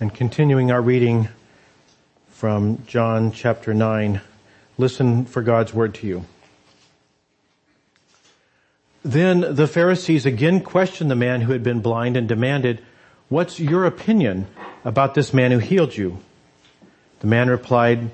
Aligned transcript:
and 0.00 0.14
continuing 0.14 0.70
our 0.70 0.80
reading 0.80 1.28
from 2.28 2.84
John 2.86 3.32
chapter 3.32 3.74
9. 3.74 4.20
Listen 4.76 5.24
for 5.24 5.42
God's 5.42 5.74
word 5.74 5.94
to 5.94 6.06
you. 6.06 6.24
Then 9.04 9.56
the 9.56 9.66
Pharisees 9.66 10.24
again 10.24 10.60
questioned 10.60 11.10
the 11.10 11.16
man 11.16 11.40
who 11.40 11.52
had 11.52 11.64
been 11.64 11.80
blind 11.80 12.16
and 12.16 12.28
demanded, 12.28 12.80
what's 13.28 13.58
your 13.58 13.86
opinion 13.86 14.46
about 14.84 15.14
this 15.14 15.34
man 15.34 15.50
who 15.50 15.58
healed 15.58 15.96
you? 15.96 16.18
The 17.18 17.26
man 17.26 17.48
replied, 17.48 18.10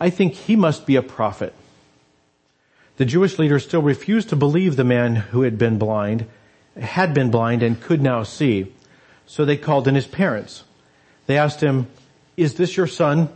I 0.00 0.08
think 0.08 0.32
he 0.32 0.56
must 0.56 0.86
be 0.86 0.96
a 0.96 1.02
prophet. 1.02 1.54
The 2.96 3.04
Jewish 3.04 3.38
leaders 3.38 3.64
still 3.64 3.82
refused 3.82 4.30
to 4.30 4.36
believe 4.36 4.76
the 4.76 4.84
man 4.84 5.16
who 5.16 5.42
had 5.42 5.58
been 5.58 5.78
blind, 5.78 6.26
had 6.80 7.12
been 7.12 7.30
blind 7.30 7.62
and 7.62 7.80
could 7.80 8.00
now 8.00 8.22
see. 8.22 8.72
So 9.26 9.44
they 9.44 9.58
called 9.58 9.86
in 9.86 9.94
his 9.94 10.06
parents. 10.06 10.64
They 11.30 11.38
asked 11.38 11.60
him, 11.60 11.86
is 12.36 12.54
this 12.54 12.76
your 12.76 12.88
son? 12.88 13.28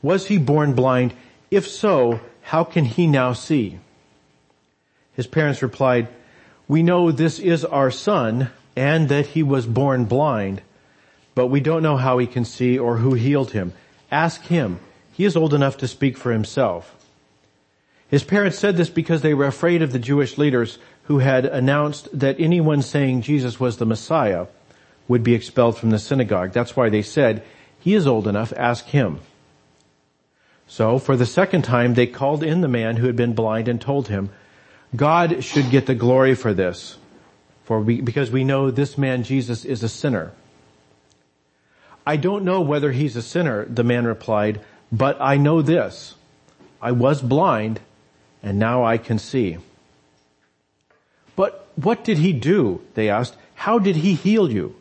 Was 0.00 0.28
he 0.28 0.38
born 0.38 0.74
blind? 0.74 1.12
If 1.50 1.66
so, 1.66 2.20
how 2.42 2.62
can 2.62 2.84
he 2.84 3.08
now 3.08 3.32
see? 3.32 3.80
His 5.14 5.26
parents 5.26 5.60
replied, 5.60 6.06
we 6.68 6.84
know 6.84 7.10
this 7.10 7.40
is 7.40 7.64
our 7.64 7.90
son 7.90 8.50
and 8.76 9.08
that 9.08 9.26
he 9.26 9.42
was 9.42 9.66
born 9.66 10.04
blind, 10.04 10.62
but 11.34 11.48
we 11.48 11.58
don't 11.58 11.82
know 11.82 11.96
how 11.96 12.18
he 12.18 12.28
can 12.28 12.44
see 12.44 12.78
or 12.78 12.98
who 12.98 13.14
healed 13.14 13.50
him. 13.50 13.72
Ask 14.12 14.42
him. 14.42 14.78
He 15.12 15.24
is 15.24 15.34
old 15.34 15.52
enough 15.52 15.78
to 15.78 15.88
speak 15.88 16.16
for 16.16 16.30
himself. 16.30 16.94
His 18.06 18.22
parents 18.22 18.56
said 18.56 18.76
this 18.76 18.88
because 18.88 19.22
they 19.22 19.34
were 19.34 19.46
afraid 19.46 19.82
of 19.82 19.90
the 19.90 19.98
Jewish 19.98 20.38
leaders 20.38 20.78
who 21.06 21.18
had 21.18 21.44
announced 21.44 22.08
that 22.16 22.38
anyone 22.38 22.82
saying 22.82 23.22
Jesus 23.22 23.58
was 23.58 23.78
the 23.78 23.84
Messiah 23.84 24.46
would 25.08 25.22
be 25.22 25.34
expelled 25.34 25.78
from 25.78 25.90
the 25.90 25.98
synagogue. 25.98 26.52
That's 26.52 26.76
why 26.76 26.88
they 26.88 27.02
said, 27.02 27.42
he 27.78 27.94
is 27.94 28.06
old 28.06 28.28
enough, 28.28 28.52
ask 28.56 28.86
him. 28.86 29.20
So 30.66 30.98
for 30.98 31.16
the 31.16 31.26
second 31.26 31.62
time, 31.62 31.94
they 31.94 32.06
called 32.06 32.42
in 32.42 32.60
the 32.60 32.68
man 32.68 32.96
who 32.96 33.06
had 33.06 33.16
been 33.16 33.34
blind 33.34 33.68
and 33.68 33.80
told 33.80 34.08
him, 34.08 34.30
God 34.94 35.42
should 35.42 35.70
get 35.70 35.86
the 35.86 35.94
glory 35.94 36.34
for 36.34 36.54
this, 36.54 36.96
for 37.64 37.80
we, 37.80 38.00
because 38.00 38.30
we 38.30 38.44
know 38.44 38.70
this 38.70 38.96
man 38.96 39.22
Jesus 39.22 39.64
is 39.64 39.82
a 39.82 39.88
sinner. 39.88 40.32
I 42.06 42.16
don't 42.16 42.44
know 42.44 42.60
whether 42.60 42.92
he's 42.92 43.16
a 43.16 43.22
sinner, 43.22 43.64
the 43.66 43.84
man 43.84 44.06
replied, 44.06 44.60
but 44.90 45.16
I 45.20 45.36
know 45.36 45.62
this. 45.62 46.14
I 46.80 46.92
was 46.92 47.22
blind 47.22 47.80
and 48.42 48.58
now 48.58 48.84
I 48.84 48.98
can 48.98 49.18
see. 49.18 49.58
But 51.36 51.68
what 51.76 52.04
did 52.04 52.18
he 52.18 52.32
do? 52.32 52.82
They 52.94 53.08
asked. 53.08 53.36
How 53.54 53.78
did 53.78 53.96
he 53.96 54.14
heal 54.14 54.50
you? 54.50 54.74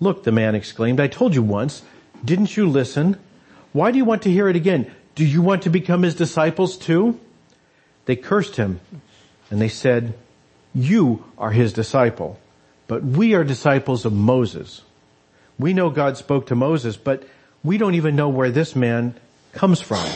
Look, 0.00 0.24
the 0.24 0.32
man 0.32 0.54
exclaimed, 0.54 0.98
I 0.98 1.06
told 1.06 1.34
you 1.34 1.42
once. 1.42 1.82
Didn't 2.24 2.56
you 2.56 2.68
listen? 2.68 3.18
Why 3.72 3.92
do 3.92 3.98
you 3.98 4.04
want 4.04 4.22
to 4.22 4.30
hear 4.30 4.48
it 4.48 4.56
again? 4.56 4.90
Do 5.14 5.24
you 5.24 5.42
want 5.42 5.62
to 5.62 5.70
become 5.70 6.02
his 6.02 6.14
disciples 6.14 6.76
too? 6.76 7.20
They 8.06 8.16
cursed 8.16 8.56
him 8.56 8.80
and 9.50 9.60
they 9.60 9.68
said, 9.68 10.14
you 10.74 11.24
are 11.36 11.50
his 11.50 11.72
disciple, 11.72 12.38
but 12.86 13.02
we 13.02 13.34
are 13.34 13.44
disciples 13.44 14.04
of 14.04 14.12
Moses. 14.12 14.82
We 15.58 15.74
know 15.74 15.90
God 15.90 16.16
spoke 16.16 16.46
to 16.46 16.54
Moses, 16.54 16.96
but 16.96 17.24
we 17.64 17.76
don't 17.76 17.94
even 17.94 18.16
know 18.16 18.28
where 18.28 18.50
this 18.50 18.76
man 18.76 19.14
comes 19.52 19.80
from. 19.80 20.08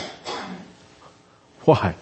Why? 1.65 1.97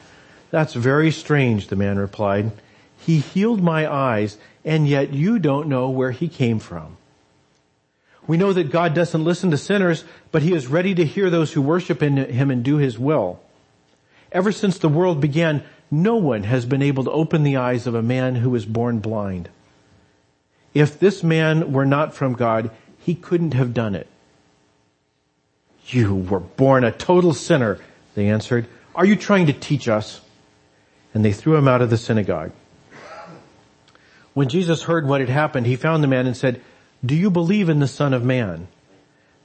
That's 0.50 0.74
very 0.74 1.10
strange, 1.10 1.68
the 1.68 1.76
man 1.76 1.98
replied. 1.98 2.52
He 2.98 3.20
healed 3.20 3.62
my 3.62 3.90
eyes, 3.90 4.36
and 4.64 4.86
yet 4.86 5.12
you 5.12 5.38
don't 5.38 5.68
know 5.68 5.88
where 5.88 6.10
he 6.10 6.28
came 6.28 6.58
from. 6.58 6.98
We 8.26 8.36
know 8.36 8.52
that 8.52 8.70
God 8.70 8.94
doesn't 8.94 9.24
listen 9.24 9.50
to 9.50 9.56
sinners, 9.56 10.04
but 10.30 10.42
he 10.42 10.52
is 10.54 10.68
ready 10.68 10.94
to 10.94 11.04
hear 11.04 11.28
those 11.28 11.52
who 11.52 11.62
worship 11.62 12.02
in 12.02 12.16
him 12.16 12.50
and 12.50 12.62
do 12.62 12.76
his 12.76 12.98
will. 12.98 13.40
Ever 14.30 14.52
since 14.52 14.78
the 14.78 14.88
world 14.88 15.20
began, 15.20 15.64
no 15.90 16.16
one 16.16 16.44
has 16.44 16.64
been 16.64 16.82
able 16.82 17.04
to 17.04 17.10
open 17.10 17.42
the 17.42 17.56
eyes 17.56 17.86
of 17.86 17.94
a 17.94 18.02
man 18.02 18.36
who 18.36 18.50
was 18.50 18.64
born 18.64 19.00
blind. 19.00 19.48
If 20.72 20.98
this 20.98 21.22
man 21.22 21.72
were 21.72 21.84
not 21.84 22.14
from 22.14 22.34
God, 22.34 22.70
he 22.98 23.14
couldn't 23.14 23.54
have 23.54 23.74
done 23.74 23.94
it. 23.94 24.06
You 25.88 26.14
were 26.14 26.40
born 26.40 26.84
a 26.84 26.92
total 26.92 27.34
sinner, 27.34 27.78
they 28.14 28.28
answered. 28.28 28.66
Are 28.94 29.04
you 29.04 29.16
trying 29.16 29.46
to 29.46 29.52
teach 29.52 29.88
us? 29.88 30.20
And 31.12 31.24
they 31.24 31.32
threw 31.32 31.56
him 31.56 31.68
out 31.68 31.82
of 31.82 31.90
the 31.90 31.98
synagogue. 31.98 32.52
When 34.32 34.48
Jesus 34.48 34.84
heard 34.84 35.06
what 35.06 35.20
had 35.20 35.28
happened, 35.28 35.66
he 35.66 35.76
found 35.76 36.02
the 36.02 36.08
man 36.08 36.26
and 36.26 36.36
said, 36.36 36.62
do 37.04 37.14
you 37.14 37.30
believe 37.30 37.68
in 37.68 37.80
the 37.80 37.88
Son 37.88 38.14
of 38.14 38.24
Man? 38.24 38.68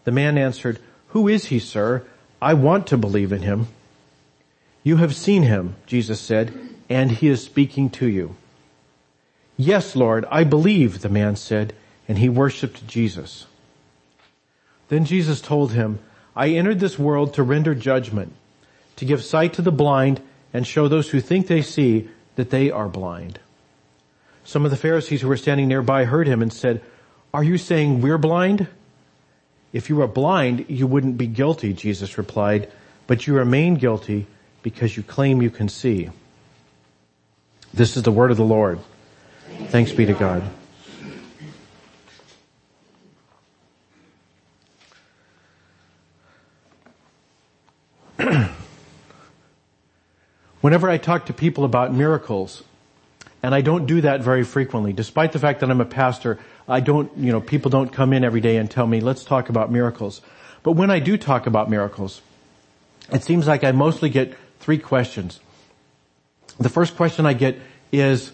The 0.04 0.12
man 0.12 0.38
answered, 0.38 0.80
Who 1.10 1.28
is 1.28 1.46
he, 1.46 1.60
sir? 1.60 2.06
I 2.42 2.54
want 2.54 2.88
to 2.88 2.98
believe 2.98 3.32
in 3.32 3.42
him. 3.42 3.68
You 4.84 4.98
have 4.98 5.16
seen 5.16 5.44
him, 5.44 5.76
Jesus 5.86 6.20
said, 6.20 6.54
and 6.88 7.12
he 7.12 7.28
is 7.28 7.44
speaking 7.44 7.90
to 7.92 8.08
you. 8.08 8.36
Yes, 9.58 9.96
Lord, 9.96 10.26
I 10.30 10.44
believe, 10.44 11.02
the 11.02 11.10
man 11.10 11.36
said, 11.36 11.74
and 12.08 12.20
he 12.20 12.30
worshiped 12.30 12.88
Jesus. 12.88 13.48
Then 14.90 15.04
Jesus 15.04 15.42
told 15.42 15.74
him, 15.74 16.00
I 16.36 16.50
entered 16.50 16.80
this 16.80 17.00
world 17.00 17.34
to 17.34 17.44
render 17.44 17.74
judgment, 17.74 18.34
to 18.98 19.06
give 19.06 19.24
sight 19.24 19.54
to 19.54 19.64
the 19.64 19.72
blind 19.72 20.22
and 20.54 20.66
show 20.66 20.88
those 20.88 21.10
who 21.10 21.20
think 21.20 21.48
they 21.48 21.64
see 21.64 22.08
that 22.36 22.52
they 22.52 22.70
are 22.70 22.88
blind. 22.88 23.40
Some 24.44 24.64
of 24.64 24.72
the 24.72 24.78
Pharisees 24.78 25.22
who 25.22 25.28
were 25.28 25.36
standing 25.36 25.68
nearby 25.68 26.06
heard 26.06 26.28
him 26.28 26.42
and 26.42 26.54
said, 26.54 26.82
are 27.38 27.44
you 27.44 27.60
saying 27.60 28.02
we're 28.02 28.18
blind? 28.18 28.66
If 29.72 29.90
you 29.90 29.98
were 29.98 30.08
blind, 30.08 30.66
you 30.70 30.88
wouldn't 30.88 31.20
be 31.20 31.28
guilty, 31.28 31.72
Jesus 31.72 32.18
replied, 32.18 32.68
but 33.06 33.28
you 33.28 33.36
remain 33.36 33.76
guilty 33.76 34.26
because 34.64 34.98
you 34.98 35.04
claim 35.04 35.40
you 35.44 35.52
can 35.52 35.70
see. 35.70 36.10
This 37.72 37.96
is 37.96 38.02
the 38.02 38.12
word 38.12 38.32
of 38.32 38.38
the 38.38 38.44
Lord. 38.44 38.80
Thanks 39.68 39.92
be 39.92 40.08
to 40.08 40.16
God. 40.16 40.42
Whenever 50.62 50.90
I 50.90 50.98
talk 50.98 51.28
to 51.28 51.34
people 51.34 51.66
about 51.66 51.94
miracles, 51.94 52.64
and 53.44 53.54
I 53.54 53.62
don't 53.62 53.86
do 53.86 54.02
that 54.02 54.22
very 54.22 54.44
frequently, 54.44 54.92
despite 54.92 55.32
the 55.32 55.40
fact 55.40 55.60
that 55.60 55.70
I'm 55.70 55.82
a 55.82 55.86
pastor, 55.86 56.40
I 56.68 56.82
don't, 56.82 57.16
you 57.18 57.32
know, 57.32 57.40
people 57.40 57.72
don't 57.72 57.92
come 57.92 58.12
in 58.14 58.24
every 58.24 58.42
day 58.42 58.58
and 58.58 58.70
tell 58.70 58.86
me, 58.86 59.00
let's 59.00 59.24
talk 59.24 59.50
about 59.50 59.72
miracles. 59.72 60.22
But 60.64 60.74
when 60.74 60.92
I 60.92 61.00
do 61.00 61.18
talk 61.18 61.48
about 61.48 61.70
miracles, 61.70 62.22
it 63.12 63.24
seems 63.24 63.48
like 63.48 63.64
I 63.64 63.72
mostly 63.72 64.10
get 64.10 64.36
three 64.60 64.78
questions. 64.78 65.40
The 66.60 66.70
first 66.70 66.98
question 66.98 67.26
I 67.26 67.34
get 67.34 67.60
is, 67.92 68.32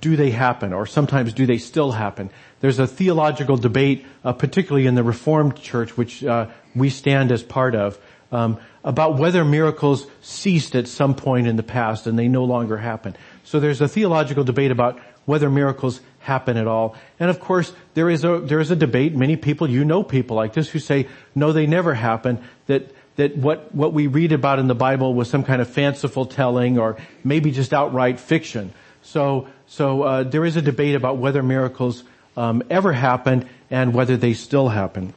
do 0.00 0.16
they 0.16 0.30
happen? 0.30 0.72
Or 0.72 0.86
sometimes 0.86 1.32
do 1.32 1.46
they 1.46 1.58
still 1.58 1.92
happen? 1.92 2.30
There's 2.60 2.78
a 2.78 2.86
theological 2.86 3.56
debate, 3.56 4.06
uh, 4.24 4.32
particularly 4.32 4.86
in 4.86 4.94
the 4.94 5.02
Reformed 5.02 5.56
Church, 5.56 5.96
which 5.96 6.24
uh, 6.24 6.46
we 6.74 6.90
stand 6.90 7.32
as 7.32 7.42
part 7.42 7.74
of, 7.74 7.98
um, 8.32 8.58
about 8.82 9.18
whether 9.18 9.44
miracles 9.44 10.06
ceased 10.22 10.74
at 10.74 10.88
some 10.88 11.14
point 11.14 11.46
in 11.46 11.56
the 11.56 11.62
past 11.62 12.06
and 12.06 12.18
they 12.18 12.28
no 12.28 12.44
longer 12.44 12.76
happen. 12.78 13.16
So 13.44 13.60
there's 13.60 13.80
a 13.80 13.88
theological 13.88 14.44
debate 14.44 14.70
about 14.70 14.98
whether 15.26 15.48
miracles 15.50 16.00
happen 16.20 16.56
at 16.56 16.66
all. 16.66 16.96
And 17.20 17.30
of 17.30 17.40
course, 17.40 17.72
there 17.94 18.10
is 18.10 18.24
a, 18.24 18.40
there 18.40 18.60
is 18.60 18.70
a 18.70 18.76
debate. 18.76 19.14
Many 19.14 19.36
people, 19.36 19.68
you 19.68 19.84
know 19.84 20.02
people 20.02 20.36
like 20.36 20.54
this 20.54 20.68
who 20.68 20.78
say, 20.78 21.08
no, 21.34 21.52
they 21.52 21.66
never 21.66 21.94
happen. 21.94 22.42
That, 22.66 22.90
that 23.16 23.36
what, 23.36 23.74
what 23.74 23.92
we 23.92 24.06
read 24.06 24.32
about 24.32 24.58
in 24.58 24.66
the 24.66 24.74
Bible 24.74 25.14
was 25.14 25.28
some 25.30 25.44
kind 25.44 25.60
of 25.60 25.68
fanciful 25.68 26.26
telling 26.26 26.78
or 26.78 26.96
maybe 27.22 27.50
just 27.50 27.72
outright 27.72 28.18
fiction. 28.18 28.72
So, 29.02 29.48
so, 29.66 30.02
uh, 30.02 30.22
there 30.24 30.44
is 30.44 30.56
a 30.56 30.62
debate 30.62 30.94
about 30.94 31.18
whether 31.18 31.42
miracles, 31.42 32.04
um, 32.36 32.62
ever 32.70 32.92
happened 32.92 33.46
and 33.70 33.94
whether 33.94 34.16
they 34.16 34.34
still 34.34 34.68
happen. 34.68 35.14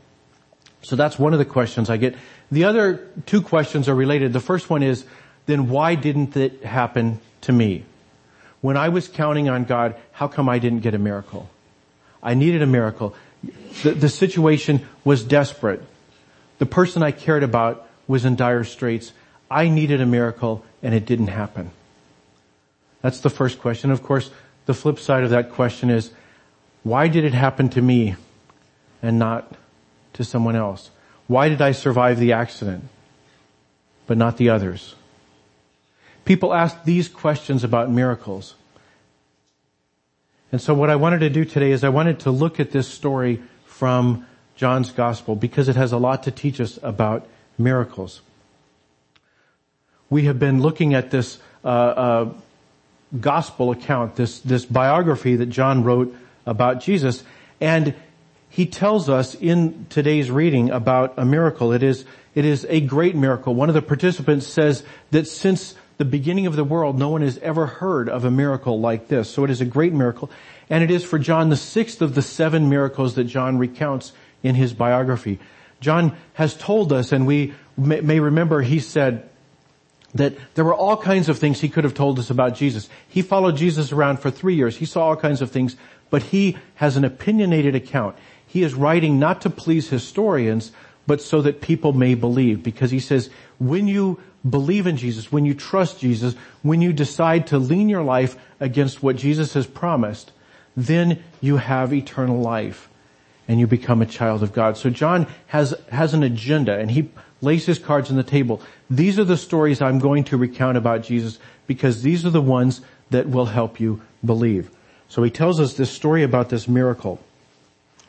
So 0.82 0.96
that's 0.96 1.18
one 1.18 1.34
of 1.34 1.40
the 1.40 1.46
questions 1.46 1.90
I 1.90 1.98
get. 1.98 2.16
The 2.52 2.66
other 2.66 3.08
two 3.26 3.42
questions 3.42 3.90
are 3.90 3.96
related. 3.96 4.34
The 4.34 4.40
first 4.40 4.70
one 4.70 4.84
is, 4.84 5.06
then 5.46 5.70
why 5.70 5.96
didn't 5.96 6.38
it 6.38 6.64
happen 6.64 7.20
to 7.42 7.52
me? 7.52 7.84
When 8.62 8.78
I 8.78 8.90
was 8.90 9.08
counting 9.08 9.50
on 9.50 9.66
God, 9.66 9.96
how 10.12 10.28
come 10.28 10.50
I 10.50 10.60
didn't 10.60 10.80
get 10.80 10.94
a 10.94 11.00
miracle? 11.00 11.50
I 12.22 12.34
needed 12.34 12.62
a 12.62 12.68
miracle. 12.68 13.16
The, 13.84 13.92
the 13.92 14.10
situation 14.10 14.86
was 15.04 15.24
desperate. 15.24 15.82
The 16.58 16.66
person 16.66 17.04
I 17.04 17.12
cared 17.12 17.44
about 17.44 17.88
was 18.08 18.26
in 18.26 18.36
dire 18.36 18.64
straits. 18.64 19.14
I 19.50 19.70
needed 19.70 20.02
a 20.02 20.06
miracle 20.06 20.66
and 20.82 20.94
it 20.94 21.06
didn't 21.06 21.28
happen. 21.28 21.72
That's 23.02 23.20
the 23.20 23.30
first 23.30 23.60
question. 23.60 23.92
Of 23.92 24.04
course, 24.04 24.32
the 24.66 24.74
flip 24.74 25.00
side 25.00 25.24
of 25.24 25.30
that 25.30 25.52
question 25.52 25.90
is, 25.90 26.12
why 26.84 27.08
did 27.08 27.24
it 27.26 27.34
happen 27.34 27.70
to 27.70 27.82
me 27.82 28.16
and 29.02 29.20
not 29.20 29.54
to 30.14 30.24
someone 30.24 30.56
else? 30.56 30.90
Why 31.28 31.50
did 31.50 31.62
I 31.62 31.74
survive 31.74 32.20
the 32.20 32.34
accident, 32.34 32.86
but 34.08 34.18
not 34.18 34.38
the 34.38 34.50
others? 34.50 34.96
People 36.28 36.54
ask 36.54 36.84
these 36.84 37.08
questions 37.08 37.64
about 37.64 37.90
miracles. 37.90 38.56
And 40.52 40.60
so 40.60 40.74
what 40.74 40.90
I 40.90 40.98
wanted 40.98 41.20
to 41.20 41.30
do 41.30 41.46
today 41.46 41.72
is 41.72 41.86
I 41.86 41.90
wanted 41.90 42.20
to 42.22 42.32
look 42.32 42.60
at 42.60 42.72
this 42.72 42.86
story 42.86 43.42
from 43.64 44.28
John's 44.58 44.92
gospel 44.92 45.38
because 45.38 45.70
it 45.70 45.78
has 45.78 45.94
a 45.94 45.98
lot 45.98 46.24
to 46.24 46.32
teach 46.32 46.60
us 46.60 46.78
about 46.84 47.26
miracles. 47.58 48.20
We 50.10 50.26
have 50.26 50.38
been 50.38 50.62
looking 50.62 50.94
at 50.96 51.12
this 51.12 51.40
uh, 51.64 51.68
uh, 51.68 52.34
gospel 53.22 53.72
account, 53.72 54.18
this 54.18 54.42
this 54.42 54.66
biography 54.66 55.38
that 55.38 55.46
John 55.46 55.86
wrote 55.86 56.14
about 56.46 56.82
Jesus, 56.82 57.24
and 57.62 57.96
he 58.50 58.66
tells 58.66 59.08
us 59.08 59.34
in 59.34 59.86
today's 59.90 60.30
reading 60.30 60.72
about 60.72 61.14
a 61.16 61.24
miracle. 61.24 61.72
It 61.72 61.84
is 61.84 62.04
it 62.36 62.44
is 62.44 62.66
a 62.68 62.82
great 62.82 63.16
miracle. 63.16 63.56
One 63.56 63.70
of 63.70 63.76
the 63.76 63.82
participants 63.82 64.46
says 64.46 64.84
that 65.12 65.26
since 65.26 65.74
the 65.98 66.06
beginning 66.06 66.46
of 66.46 66.56
the 66.56 66.64
world, 66.64 66.98
no 66.98 67.10
one 67.10 67.22
has 67.22 67.38
ever 67.40 67.66
heard 67.66 68.08
of 68.08 68.24
a 68.24 68.32
miracle 68.32 68.80
like 68.80 69.08
this. 69.08 69.30
So 69.30 69.44
it 69.44 69.50
is 69.50 69.62
a 69.62 69.66
great 69.66 69.94
miracle. 69.94 70.30
And 70.70 70.84
it 70.84 70.92
is 70.92 71.04
for 71.04 71.18
John 71.18 71.50
the 71.50 71.56
sixth 71.56 72.02
of 72.02 72.14
the 72.14 72.22
seven 72.22 72.70
miracles 72.70 73.16
that 73.16 73.24
John 73.24 73.58
recounts 73.58 74.14
in 74.44 74.56
his 74.56 74.74
biography. 74.74 75.40
John 75.80 76.16
has 76.34 76.56
told 76.56 76.94
us, 76.94 77.12
and 77.12 77.26
we 77.26 77.54
may 77.78 78.20
remember 78.20 78.62
he 78.62 78.80
said 78.80 79.30
that 80.14 80.36
there 80.56 80.66
were 80.66 80.74
all 80.74 80.98
kinds 80.98 81.30
of 81.30 81.38
things 81.38 81.60
he 81.60 81.70
could 81.70 81.84
have 81.84 81.94
told 81.94 82.18
us 82.20 82.30
about 82.30 82.56
Jesus. 82.56 82.90
He 83.08 83.22
followed 83.22 83.58
Jesus 83.58 83.92
around 83.92 84.18
for 84.18 84.32
three 84.32 84.56
years. 84.56 84.78
He 84.78 84.86
saw 84.86 85.08
all 85.08 85.16
kinds 85.16 85.42
of 85.42 85.52
things, 85.52 85.76
but 86.10 86.24
he 86.24 86.58
has 86.76 86.98
an 86.98 87.06
opinionated 87.06 87.76
account. 87.76 88.16
He 88.46 88.64
is 88.64 88.74
writing 88.74 89.20
not 89.20 89.42
to 89.42 89.50
please 89.50 89.90
historians, 89.90 90.72
but 91.06 91.22
so 91.22 91.42
that 91.42 91.62
people 91.62 91.94
may 91.94 92.16
believe. 92.16 92.64
Because 92.64 92.92
he 92.92 93.00
says, 93.00 93.30
when 93.60 93.88
you 93.88 94.20
believe 94.50 94.88
in 94.88 94.98
Jesus, 94.98 95.32
when 95.32 95.46
you 95.46 95.54
trust 95.54 96.00
Jesus, 96.00 96.36
when 96.62 96.82
you 96.82 96.94
decide 96.94 97.48
to 97.48 97.58
lean 97.58 97.90
your 97.90 98.04
life 98.04 98.36
against 98.60 99.04
what 99.04 99.16
Jesus 99.16 99.54
has 99.54 99.68
promised, 99.68 100.32
then 100.76 101.24
you 101.42 101.58
have 101.58 101.94
eternal 101.94 102.40
life 102.40 102.90
and 103.48 103.60
you 103.60 103.68
become 103.68 104.02
a 104.02 104.06
child 104.06 104.44
of 104.44 104.54
God. 104.54 104.78
So 104.78 104.90
John 104.90 105.28
has, 105.48 105.74
has 105.92 106.14
an 106.14 106.24
agenda 106.24 106.78
and 106.78 106.92
he 106.92 107.10
lays 107.42 107.66
his 107.66 107.80
cards 107.80 108.10
on 108.10 108.18
the 108.18 108.24
table. 108.24 108.62
These 108.90 109.18
are 109.20 109.24
the 109.24 109.38
stories 109.38 109.82
I'm 109.82 110.00
going 110.00 110.24
to 110.26 110.38
recount 110.38 110.78
about 110.78 111.04
Jesus 111.04 111.40
because 111.66 112.02
these 112.02 112.26
are 112.26 112.30
the 112.30 112.42
ones 112.42 112.82
that 113.10 113.30
will 113.30 113.46
help 113.46 113.80
you 113.80 114.02
believe. 114.24 114.70
So 115.08 115.24
he 115.24 115.30
tells 115.30 115.60
us 115.60 115.76
this 115.76 115.92
story 115.92 116.24
about 116.24 116.50
this 116.50 116.68
miracle. 116.68 117.20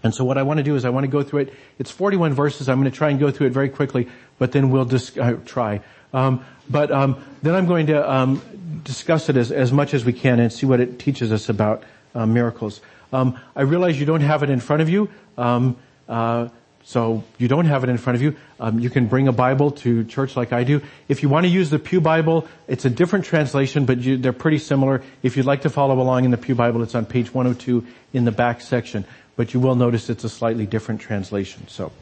And 0.03 0.15
so 0.15 0.25
what 0.25 0.39
I 0.39 0.43
want 0.43 0.59
to 0.59 0.65
do 0.65 0.77
is 0.77 0.85
I 0.85 0.91
want 0.91 1.05
to 1.05 1.09
go 1.09 1.23
through 1.23 1.41
it. 1.41 1.55
It's 1.79 1.91
41 1.91 2.33
verses. 2.35 2.69
I'm 2.69 2.81
going 2.81 2.91
to 2.91 2.97
try 2.97 3.11
and 3.11 3.19
go 3.19 3.31
through 3.31 3.49
it 3.49 3.53
very 3.53 3.69
quickly, 3.69 4.09
but 4.39 4.53
then 4.53 4.71
we'll 4.71 4.85
just 4.85 5.19
uh, 5.19 5.35
try. 5.45 5.81
Um, 6.12 6.45
but 6.71 6.91
um, 6.91 7.23
then 7.43 7.55
I'm 7.55 7.67
going 7.67 7.87
to 7.89 8.11
um, 8.11 8.81
discuss 8.85 9.29
it 9.29 9.37
as, 9.37 9.50
as 9.50 9.73
much 9.73 9.95
as 9.95 10.05
we 10.05 10.12
can 10.12 10.41
and 10.41 10.53
see 10.53 10.67
what 10.67 10.81
it 10.81 10.99
teaches 10.99 11.33
us 11.33 11.49
about 11.49 11.83
uh, 12.15 12.27
miracles. 12.27 12.81
Um, 13.12 13.39
I 13.56 13.62
realize 13.62 13.99
you 13.99 14.06
don't 14.06 14.21
have 14.21 14.43
it 14.43 14.50
in 14.50 14.61
front 14.61 14.83
of 14.83 14.89
you, 14.89 15.11
um, 15.37 15.77
uh, 16.09 16.49
so 16.85 17.25
you 17.37 17.49
don't 17.49 17.67
have 17.67 17.85
it 17.85 17.91
in 17.91 17.99
front 17.99 18.17
of 18.17 18.23
you. 18.23 18.37
Um, 18.61 18.79
you 18.79 18.89
can 18.91 19.06
bring 19.06 19.29
a 19.29 19.33
Bible 19.33 19.73
to 19.73 20.05
church 20.05 20.37
like 20.37 20.53
I 20.53 20.65
do. 20.65 20.81
If 21.06 21.23
you 21.23 21.29
want 21.29 21.45
to 21.45 21.50
use 21.50 21.69
the 21.71 21.79
Pew 21.79 22.00
Bible, 22.00 22.49
it's 22.67 22.85
a 22.85 22.91
different 22.91 23.27
translation, 23.27 23.85
but 23.85 23.99
you, 23.99 24.17
they're 24.17 24.33
pretty 24.33 24.59
similar. 24.59 25.03
If 25.23 25.37
you'd 25.37 25.47
like 25.47 25.62
to 25.62 25.71
follow 25.71 26.00
along 26.00 26.25
in 26.25 26.31
the 26.31 26.39
Pew 26.39 26.55
Bible, 26.55 26.83
it's 26.83 26.95
on 26.95 27.05
page 27.05 27.33
102 27.33 27.87
in 28.15 28.25
the 28.25 28.33
back 28.33 28.61
section. 28.61 29.05
But 29.38 29.55
you 29.55 29.61
will 29.61 29.76
notice 29.76 30.11
it's 30.11 30.25
a 30.25 30.29
slightly 30.29 30.67
different 30.67 31.00
translation. 31.00 31.69
So. 31.69 31.93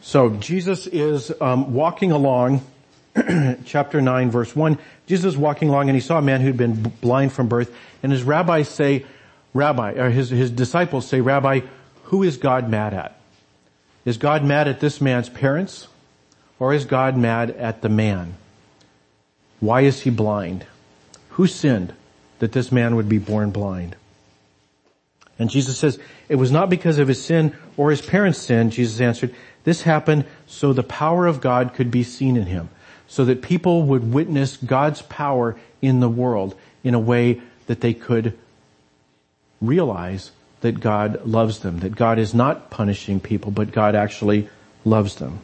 So 0.00 0.30
Jesus 0.30 0.88
is 0.88 1.32
um, 1.40 1.72
walking 1.72 2.10
along, 2.10 2.66
chapter 3.64 4.00
9 4.00 4.30
verse 4.32 4.56
1. 4.56 4.76
Jesus 5.06 5.34
is 5.34 5.38
walking 5.38 5.68
along 5.68 5.88
and 5.88 5.94
he 5.94 6.00
saw 6.00 6.18
a 6.18 6.22
man 6.22 6.40
who'd 6.40 6.56
been 6.56 6.82
blind 7.00 7.32
from 7.32 7.46
birth 7.46 7.72
and 8.02 8.10
his 8.10 8.24
rabbis 8.24 8.68
say, 8.68 9.06
Rabbi, 9.54 9.92
or 9.92 10.10
his, 10.10 10.30
his 10.30 10.50
disciples 10.50 11.06
say, 11.06 11.20
Rabbi, 11.20 11.60
who 12.04 12.24
is 12.24 12.38
God 12.38 12.68
mad 12.68 12.92
at? 12.92 13.20
Is 14.04 14.16
God 14.16 14.44
mad 14.44 14.66
at 14.66 14.80
this 14.80 15.00
man's 15.00 15.28
parents 15.28 15.86
or 16.58 16.72
is 16.72 16.84
God 16.84 17.16
mad 17.16 17.50
at 17.50 17.82
the 17.82 17.88
man? 17.88 18.34
Why 19.60 19.82
is 19.82 20.00
he 20.00 20.10
blind? 20.10 20.66
Who 21.30 21.46
sinned 21.46 21.92
that 22.38 22.52
this 22.52 22.70
man 22.70 22.96
would 22.96 23.08
be 23.08 23.18
born 23.18 23.50
blind? 23.50 23.96
And 25.38 25.50
Jesus 25.50 25.78
says, 25.78 25.98
it 26.28 26.36
was 26.36 26.50
not 26.50 26.70
because 26.70 26.98
of 26.98 27.08
his 27.08 27.22
sin 27.22 27.54
or 27.76 27.90
his 27.90 28.00
parents' 28.00 28.38
sin, 28.38 28.70
Jesus 28.70 29.00
answered. 29.00 29.34
This 29.64 29.82
happened 29.82 30.24
so 30.46 30.72
the 30.72 30.82
power 30.82 31.26
of 31.26 31.40
God 31.40 31.74
could 31.74 31.90
be 31.90 32.02
seen 32.02 32.36
in 32.36 32.46
him. 32.46 32.70
So 33.08 33.24
that 33.26 33.42
people 33.42 33.82
would 33.84 34.12
witness 34.12 34.56
God's 34.56 35.02
power 35.02 35.56
in 35.80 36.00
the 36.00 36.08
world 36.08 36.56
in 36.82 36.94
a 36.94 37.00
way 37.00 37.40
that 37.66 37.80
they 37.80 37.94
could 37.94 38.36
realize 39.60 40.32
that 40.60 40.80
God 40.80 41.24
loves 41.26 41.60
them, 41.60 41.80
that 41.80 41.94
God 41.94 42.18
is 42.18 42.34
not 42.34 42.70
punishing 42.70 43.20
people, 43.20 43.50
but 43.50 43.72
God 43.72 43.94
actually 43.94 44.48
loves 44.84 45.16
them. 45.16 45.40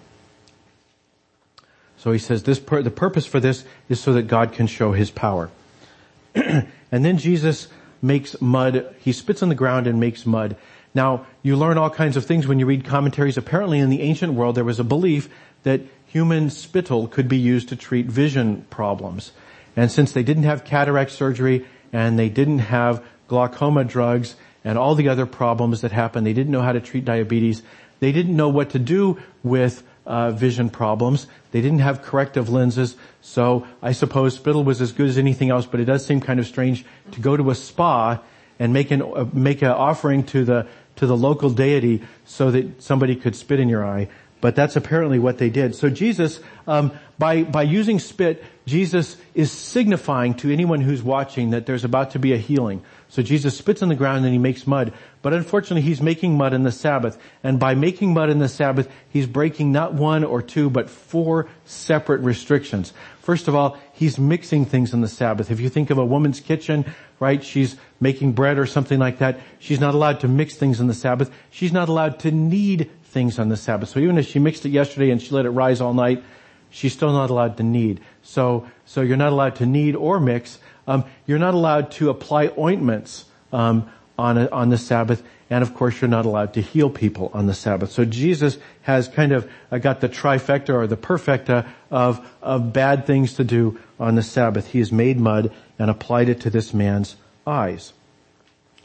So 2.02 2.10
he 2.10 2.19
says 2.19 2.43
this, 2.43 2.58
the 2.58 2.90
purpose 2.90 3.26
for 3.26 3.38
this 3.38 3.64
is 3.88 4.00
so 4.00 4.14
that 4.14 4.22
God 4.22 4.52
can 4.52 4.66
show 4.66 4.90
his 4.90 5.12
power. 5.12 5.50
and 6.34 6.66
then 6.90 7.16
Jesus 7.16 7.69
makes 8.02 8.40
mud. 8.40 8.93
He 8.99 9.12
spits 9.12 9.40
on 9.40 9.50
the 9.50 9.54
ground 9.54 9.87
and 9.87 10.00
makes 10.00 10.26
mud. 10.26 10.56
Now, 10.96 11.26
you 11.44 11.54
learn 11.54 11.78
all 11.78 11.90
kinds 11.90 12.16
of 12.16 12.26
things 12.26 12.49
when 12.49 12.58
you 12.58 12.66
read 12.66 12.84
commentaries. 12.84 13.38
Apparently 13.38 13.78
in 13.78 13.88
the 13.88 14.00
ancient 14.00 14.32
world 14.32 14.56
there 14.56 14.64
was 14.64 14.81
a 14.81 14.84
belief 14.84 15.28
that 15.62 15.82
human 16.06 16.50
spittle 16.50 17.06
could 17.06 17.28
be 17.28 17.38
used 17.38 17.69
to 17.69 17.76
treat 17.76 18.06
vision 18.06 18.66
problems. 18.69 19.31
And 19.76 19.88
since 19.88 20.10
they 20.10 20.25
didn't 20.25 20.43
have 20.43 20.64
cataract 20.64 21.12
surgery 21.12 21.64
and 21.93 22.19
they 22.19 22.28
didn't 22.28 22.58
have 22.58 23.04
glaucoma 23.28 23.84
drugs 23.84 24.34
and 24.64 24.76
all 24.76 24.96
the 24.96 25.08
other 25.08 25.25
problems 25.25 25.82
that 25.82 25.93
happen, 25.93 26.25
they 26.25 26.32
didn't 26.32 26.50
know 26.50 26.62
how 26.62 26.72
to 26.72 26.81
treat 26.81 27.04
diabetes, 27.04 27.62
they 28.00 28.10
didn't 28.10 28.37
know 28.37 28.49
what 28.49 28.70
to 28.70 28.81
do 28.81 29.22
with 29.44 29.84
uh, 30.06 30.31
vision 30.31 30.70
problems. 30.70 31.26
They 31.52 31.60
didn't 31.60 31.81
have 31.81 32.02
corrective 32.02 32.49
lenses, 32.49 32.96
so 33.20 33.66
I 33.81 33.93
suppose 33.93 34.34
spittle 34.34 34.64
was 34.64 34.81
as 34.81 34.93
good 34.93 35.08
as 35.08 35.19
anything 35.19 35.50
else. 35.50 35.66
But 35.66 35.81
it 35.81 35.84
does 35.84 36.04
seem 36.04 36.20
kind 36.20 36.40
of 36.40 36.46
strange 36.46 36.84
to 37.12 37.20
go 37.20 37.37
to 37.37 37.50
a 37.50 37.54
spa 37.54 38.20
and 38.58 38.72
make 38.72 38.90
an 38.90 39.02
uh, 39.02 39.26
make 39.32 39.62
an 39.62 39.69
offering 39.69 40.25
to 40.25 40.44
the 40.44 40.66
to 40.96 41.06
the 41.06 41.16
local 41.16 41.50
deity 41.50 42.02
so 42.25 42.50
that 42.50 42.82
somebody 42.82 43.16
could 43.16 43.37
spit 43.37 43.60
in 43.60 43.69
your 43.69 43.84
eye. 43.84 44.08
But 44.40 44.56
that's 44.56 44.75
apparently 44.75 45.20
what 45.20 45.38
they 45.38 45.50
did. 45.50 45.76
So 45.76 45.88
Jesus, 45.88 46.40
um, 46.66 46.93
by 47.18 47.44
by 47.44 47.62
using 47.62 47.99
spit, 48.00 48.44
Jesus 48.66 49.16
is 49.35 49.52
signifying 49.52 50.35
to 50.35 50.52
anyone 50.52 50.80
who's 50.80 51.02
watching 51.02 51.50
that 51.50 51.66
there's 51.66 51.85
about 51.85 52.12
to 52.12 52.18
be 52.18 52.32
a 52.32 52.38
healing. 52.38 52.82
So 53.12 53.21
Jesus 53.21 53.59
spits 53.59 53.83
on 53.83 53.90
the 53.90 53.95
ground 53.95 54.25
and 54.25 54.33
he 54.33 54.38
makes 54.38 54.66
mud. 54.66 54.95
But 55.21 55.35
unfortunately, 55.35 55.83
he's 55.83 56.00
making 56.00 56.35
mud 56.38 56.54
in 56.54 56.62
the 56.62 56.73
Sabbath. 56.73 57.19
And 57.45 57.61
by 57.61 57.75
making 57.75 58.14
mud 58.14 58.31
in 58.31 58.38
the 58.38 58.49
Sabbath, 58.49 58.90
he's 59.11 59.26
breaking 59.26 59.71
not 59.71 59.92
one 59.92 60.25
or 60.25 60.40
two, 60.40 60.71
but 60.71 60.88
four 60.88 61.47
separate 61.66 62.23
restrictions. 62.23 62.95
First 63.21 63.49
of 63.49 63.54
all, 63.54 63.76
he's 63.92 64.19
mixing 64.19 64.64
things 64.64 64.95
in 64.95 65.02
the 65.02 65.09
Sabbath. 65.09 65.50
If 65.50 65.61
you 65.61 65.69
think 65.69 65.90
of 65.90 65.99
a 65.99 66.04
woman's 66.07 66.40
kitchen, 66.40 66.87
right, 67.21 67.45
she's 67.45 67.76
making 68.00 68.33
bread 68.33 68.59
or 68.59 68.64
something 68.64 68.99
like 68.99 69.19
that, 69.19 69.40
she's 69.59 69.78
not 69.78 69.95
allowed 69.95 70.21
to 70.21 70.28
mix 70.28 70.57
things 70.57 70.81
in 70.81 70.87
the 70.87 70.95
Sabbath. 70.95 71.31
She's 71.50 71.71
not 71.71 71.90
allowed 71.90 72.19
to 72.21 72.31
knead 72.31 72.90
things 73.04 73.38
on 73.38 73.50
the 73.50 73.59
Sabbath. 73.59 73.90
So 73.90 74.00
even 74.00 74.16
if 74.16 74.26
she 74.26 74.38
mixed 74.38 74.64
it 74.64 74.71
yesterday 74.71 75.11
and 75.11 75.21
she 75.21 75.35
let 75.35 75.45
it 75.45 75.50
rise 75.50 75.83
all 75.83 75.92
night, 75.92 76.25
she's 76.73 76.93
still 76.93 77.12
not 77.12 77.31
allowed 77.31 77.57
to 77.59 77.62
knead. 77.62 78.00
So, 78.23 78.67
so 78.85 79.00
you're 79.00 79.17
not 79.17 79.33
allowed 79.33 79.57
to 79.57 79.67
knead 79.67 79.95
or 79.95 80.19
mix. 80.19 80.59
Um, 80.88 81.05
you're 81.26 81.38
not 81.38 81.55
allowed 81.55 81.93
to 81.93 82.11
apply 82.11 82.50
ointments 82.59 83.25
um, 83.52 83.88
on 84.19 84.38
a, 84.38 84.49
on 84.50 84.71
the 84.71 84.79
Sabbath, 84.79 85.23
and 85.49 85.62
of 85.62 85.75
course 85.75 86.00
you're 86.00 86.09
not 86.09 86.26
allowed 86.26 86.55
to 86.55 86.61
heal 86.61 86.91
people 86.91 87.31
on 87.33 87.47
the 87.47 87.55
Sabbath. 87.55 87.93
So 87.93 88.05
Jesus 88.05 88.59
has 88.83 89.07
kind 89.07 89.31
of 89.33 89.49
uh, 89.71 89.79
got 89.79 90.00
the 90.00 90.09
trifecta 90.09 90.75
or 90.75 90.87
the 90.87 90.97
perfecta 90.97 91.67
of 91.91 92.26
of 92.43 92.73
bad 92.73 93.07
things 93.07 93.35
to 93.35 93.45
do 93.45 93.79
on 94.00 94.17
the 94.17 94.23
Sabbath. 94.23 94.73
He 94.73 94.81
has 94.81 94.91
made 94.91 95.21
mud 95.21 95.52
and 95.79 95.91
applied 95.91 96.29
it 96.29 96.41
to 96.41 96.50
this 96.50 96.75
man's 96.75 97.17
eyes, 97.47 97.93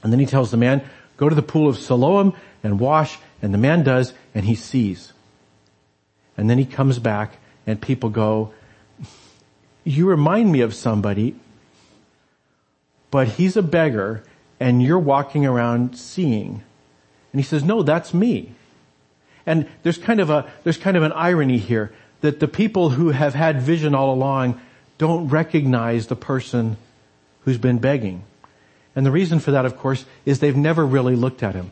and 0.03 0.13
then 0.13 0.19
he 0.19 0.25
tells 0.25 0.51
the 0.51 0.57
man, 0.57 0.83
"Go 1.17 1.29
to 1.29 1.35
the 1.35 1.41
pool 1.41 1.67
of 1.67 1.77
Siloam 1.77 2.33
and 2.63 2.79
wash." 2.79 3.17
And 3.39 3.53
the 3.53 3.59
man 3.59 3.83
does, 3.83 4.13
and 4.33 4.45
he 4.45 4.55
sees. 4.55 5.13
And 6.37 6.49
then 6.49 6.57
he 6.57 6.65
comes 6.65 6.97
back, 6.97 7.37
and 7.67 7.79
people 7.79 8.09
go, 8.09 8.53
"You 9.83 10.07
remind 10.07 10.51
me 10.51 10.61
of 10.61 10.73
somebody." 10.73 11.35
But 13.11 13.29
he's 13.29 13.55
a 13.55 13.61
beggar 13.61 14.23
and 14.59 14.81
you're 14.81 14.99
walking 14.99 15.45
around 15.45 15.97
seeing. 15.97 16.63
And 17.31 17.41
he 17.41 17.43
says, 17.43 17.63
no, 17.63 17.83
that's 17.83 18.13
me. 18.13 18.53
And 19.45 19.67
there's 19.83 19.97
kind 19.97 20.19
of 20.19 20.29
a, 20.29 20.51
there's 20.63 20.77
kind 20.77 20.97
of 20.97 21.03
an 21.03 21.13
irony 21.13 21.57
here 21.57 21.93
that 22.21 22.39
the 22.39 22.47
people 22.47 22.89
who 22.91 23.09
have 23.09 23.33
had 23.33 23.61
vision 23.61 23.95
all 23.95 24.13
along 24.13 24.59
don't 24.97 25.29
recognize 25.29 26.07
the 26.07 26.15
person 26.15 26.77
who's 27.41 27.57
been 27.57 27.77
begging. 27.77 28.23
And 28.95 29.05
the 29.05 29.11
reason 29.11 29.39
for 29.39 29.51
that, 29.51 29.65
of 29.65 29.77
course, 29.77 30.05
is 30.25 30.39
they've 30.39 30.57
never 30.57 30.85
really 30.85 31.15
looked 31.15 31.43
at 31.43 31.53
him. 31.53 31.71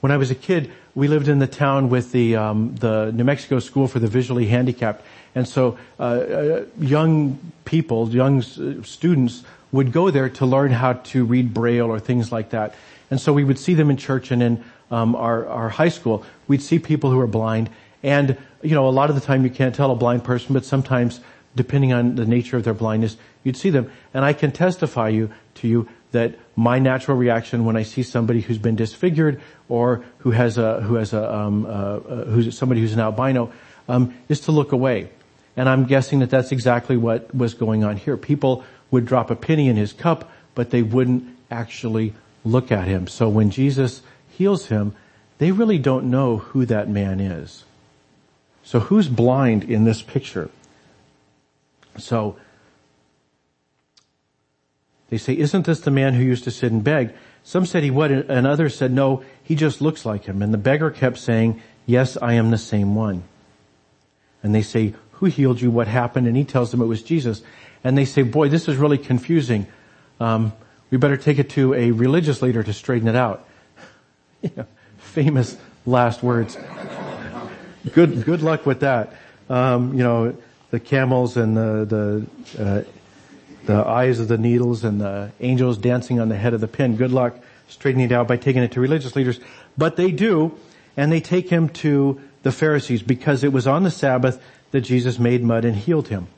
When 0.00 0.12
I 0.12 0.18
was 0.18 0.30
a 0.30 0.34
kid, 0.34 0.70
we 0.94 1.08
lived 1.08 1.28
in 1.28 1.38
the 1.38 1.46
town 1.46 1.88
with 1.88 2.12
the 2.12 2.36
um, 2.36 2.74
the 2.76 3.10
New 3.12 3.24
Mexico 3.24 3.58
School 3.58 3.88
for 3.88 3.98
the 3.98 4.08
Visually 4.08 4.46
Handicapped, 4.46 5.02
and 5.34 5.48
so 5.48 5.78
uh, 5.98 6.02
uh, 6.02 6.64
young 6.78 7.38
people, 7.64 8.08
young 8.10 8.42
students, 8.42 9.42
would 9.72 9.92
go 9.92 10.10
there 10.10 10.28
to 10.28 10.46
learn 10.46 10.70
how 10.70 10.94
to 10.94 11.24
read 11.24 11.54
Braille 11.54 11.86
or 11.86 11.98
things 11.98 12.30
like 12.30 12.50
that. 12.50 12.74
And 13.10 13.20
so 13.20 13.32
we 13.32 13.44
would 13.44 13.58
see 13.58 13.74
them 13.74 13.90
in 13.90 13.96
church 13.96 14.30
and 14.30 14.42
in 14.42 14.64
um, 14.90 15.16
our 15.16 15.46
our 15.46 15.68
high 15.70 15.88
school. 15.88 16.24
We'd 16.46 16.62
see 16.62 16.78
people 16.78 17.10
who 17.10 17.20
are 17.20 17.26
blind, 17.26 17.70
and 18.02 18.36
you 18.62 18.74
know, 18.74 18.88
a 18.88 18.90
lot 18.90 19.10
of 19.10 19.16
the 19.16 19.22
time 19.22 19.44
you 19.44 19.50
can't 19.50 19.74
tell 19.74 19.90
a 19.90 19.96
blind 19.96 20.24
person, 20.24 20.52
but 20.52 20.64
sometimes, 20.64 21.20
depending 21.54 21.92
on 21.92 22.16
the 22.16 22.26
nature 22.26 22.56
of 22.56 22.64
their 22.64 22.74
blindness, 22.74 23.16
you'd 23.44 23.56
see 23.56 23.70
them. 23.70 23.90
And 24.12 24.24
I 24.24 24.32
can 24.32 24.52
testify 24.52 25.08
you 25.08 25.30
to 25.56 25.68
you 25.68 25.88
that 26.12 26.34
my 26.54 26.78
natural 26.78 27.16
reaction 27.16 27.64
when 27.64 27.76
I 27.76 27.82
see 27.82 28.02
somebody 28.02 28.40
who's 28.40 28.58
been 28.58 28.76
disfigured 28.76 29.40
or 29.68 30.04
who 30.18 30.30
has 30.30 30.58
a 30.58 30.80
who 30.80 30.94
has 30.94 31.12
a 31.12 31.34
um, 31.34 31.66
uh, 31.66 31.68
uh, 31.68 32.24
who's 32.26 32.56
somebody 32.56 32.80
who's 32.80 32.92
an 32.92 33.00
albino 33.00 33.52
um, 33.88 34.14
is 34.28 34.40
to 34.42 34.52
look 34.52 34.72
away. 34.72 35.10
And 35.56 35.68
I'm 35.68 35.84
guessing 35.84 36.20
that 36.20 36.30
that's 36.30 36.52
exactly 36.52 36.96
what 36.96 37.34
was 37.34 37.54
going 37.54 37.82
on 37.82 37.96
here. 37.96 38.16
People 38.16 38.64
would 38.90 39.06
drop 39.06 39.30
a 39.30 39.36
penny 39.36 39.68
in 39.68 39.76
his 39.76 39.92
cup, 39.92 40.30
but 40.54 40.70
they 40.70 40.82
wouldn't 40.82 41.24
actually 41.50 42.12
look 42.44 42.70
at 42.70 42.86
him. 42.86 43.06
So 43.06 43.28
when 43.28 43.50
Jesus 43.50 44.02
heals 44.28 44.66
him, 44.66 44.94
they 45.38 45.52
really 45.52 45.78
don't 45.78 46.10
know 46.10 46.38
who 46.38 46.66
that 46.66 46.88
man 46.88 47.20
is. 47.20 47.64
So 48.62 48.80
who's 48.80 49.08
blind 49.08 49.64
in 49.64 49.84
this 49.84 50.02
picture? 50.02 50.50
So 51.98 52.36
they 55.10 55.18
say, 55.18 55.36
isn't 55.36 55.66
this 55.66 55.80
the 55.80 55.90
man 55.90 56.14
who 56.14 56.22
used 56.22 56.44
to 56.44 56.50
sit 56.50 56.72
and 56.72 56.82
beg? 56.82 57.14
Some 57.44 57.64
said 57.64 57.84
he 57.84 57.90
would, 57.90 58.10
and 58.10 58.46
others 58.46 58.74
said, 58.76 58.92
no, 58.92 59.22
he 59.42 59.54
just 59.54 59.80
looks 59.80 60.04
like 60.04 60.24
him. 60.24 60.42
And 60.42 60.52
the 60.52 60.58
beggar 60.58 60.90
kept 60.90 61.18
saying, 61.18 61.62
yes, 61.86 62.16
I 62.20 62.34
am 62.34 62.50
the 62.50 62.58
same 62.58 62.94
one. 62.94 63.22
And 64.42 64.54
they 64.54 64.62
say, 64.62 64.94
who 65.12 65.26
healed 65.26 65.60
you? 65.60 65.70
What 65.70 65.88
happened? 65.88 66.26
And 66.26 66.36
he 66.36 66.44
tells 66.44 66.70
them 66.70 66.82
it 66.82 66.86
was 66.86 67.02
Jesus. 67.02 67.42
And 67.84 67.96
they 67.96 68.04
say, 68.04 68.22
boy, 68.22 68.48
this 68.48 68.68
is 68.68 68.76
really 68.76 68.98
confusing. 68.98 69.66
Um, 70.18 70.52
we 70.90 70.98
better 70.98 71.16
take 71.16 71.38
it 71.38 71.50
to 71.50 71.74
a 71.74 71.92
religious 71.92 72.42
leader 72.42 72.62
to 72.62 72.72
straighten 72.72 73.08
it 73.08 73.16
out. 73.16 73.46
famous 74.98 75.56
last 75.86 76.22
words. 76.22 76.58
good, 77.92 78.24
good 78.24 78.42
luck 78.42 78.66
with 78.66 78.80
that. 78.80 79.14
Um, 79.48 79.94
you 79.94 80.02
know, 80.02 80.36
the 80.70 80.80
camels 80.80 81.36
and 81.36 81.56
the, 81.56 82.26
the, 82.56 82.62
uh, 82.62 82.82
the 83.66 83.86
eyes 83.86 84.18
of 84.18 84.28
the 84.28 84.38
needles 84.38 84.84
and 84.84 85.00
the 85.00 85.32
angels 85.40 85.78
dancing 85.78 86.20
on 86.20 86.28
the 86.28 86.36
head 86.36 86.54
of 86.54 86.60
the 86.60 86.68
pin. 86.68 86.96
Good 86.96 87.12
luck 87.12 87.36
straightening 87.68 88.06
it 88.06 88.12
out 88.12 88.28
by 88.28 88.36
taking 88.36 88.62
it 88.62 88.72
to 88.72 88.80
religious 88.80 89.16
leaders. 89.16 89.40
But 89.76 89.96
they 89.96 90.10
do, 90.10 90.56
and 90.96 91.10
they 91.10 91.20
take 91.20 91.50
him 91.50 91.68
to 91.70 92.20
the 92.42 92.52
Pharisees 92.52 93.02
because 93.02 93.42
it 93.44 93.52
was 93.52 93.66
on 93.66 93.82
the 93.82 93.90
Sabbath 93.90 94.42
that 94.70 94.82
Jesus 94.82 95.18
made 95.18 95.42
mud 95.42 95.64
and 95.64 95.76
healed 95.76 96.08
him. 96.08 96.28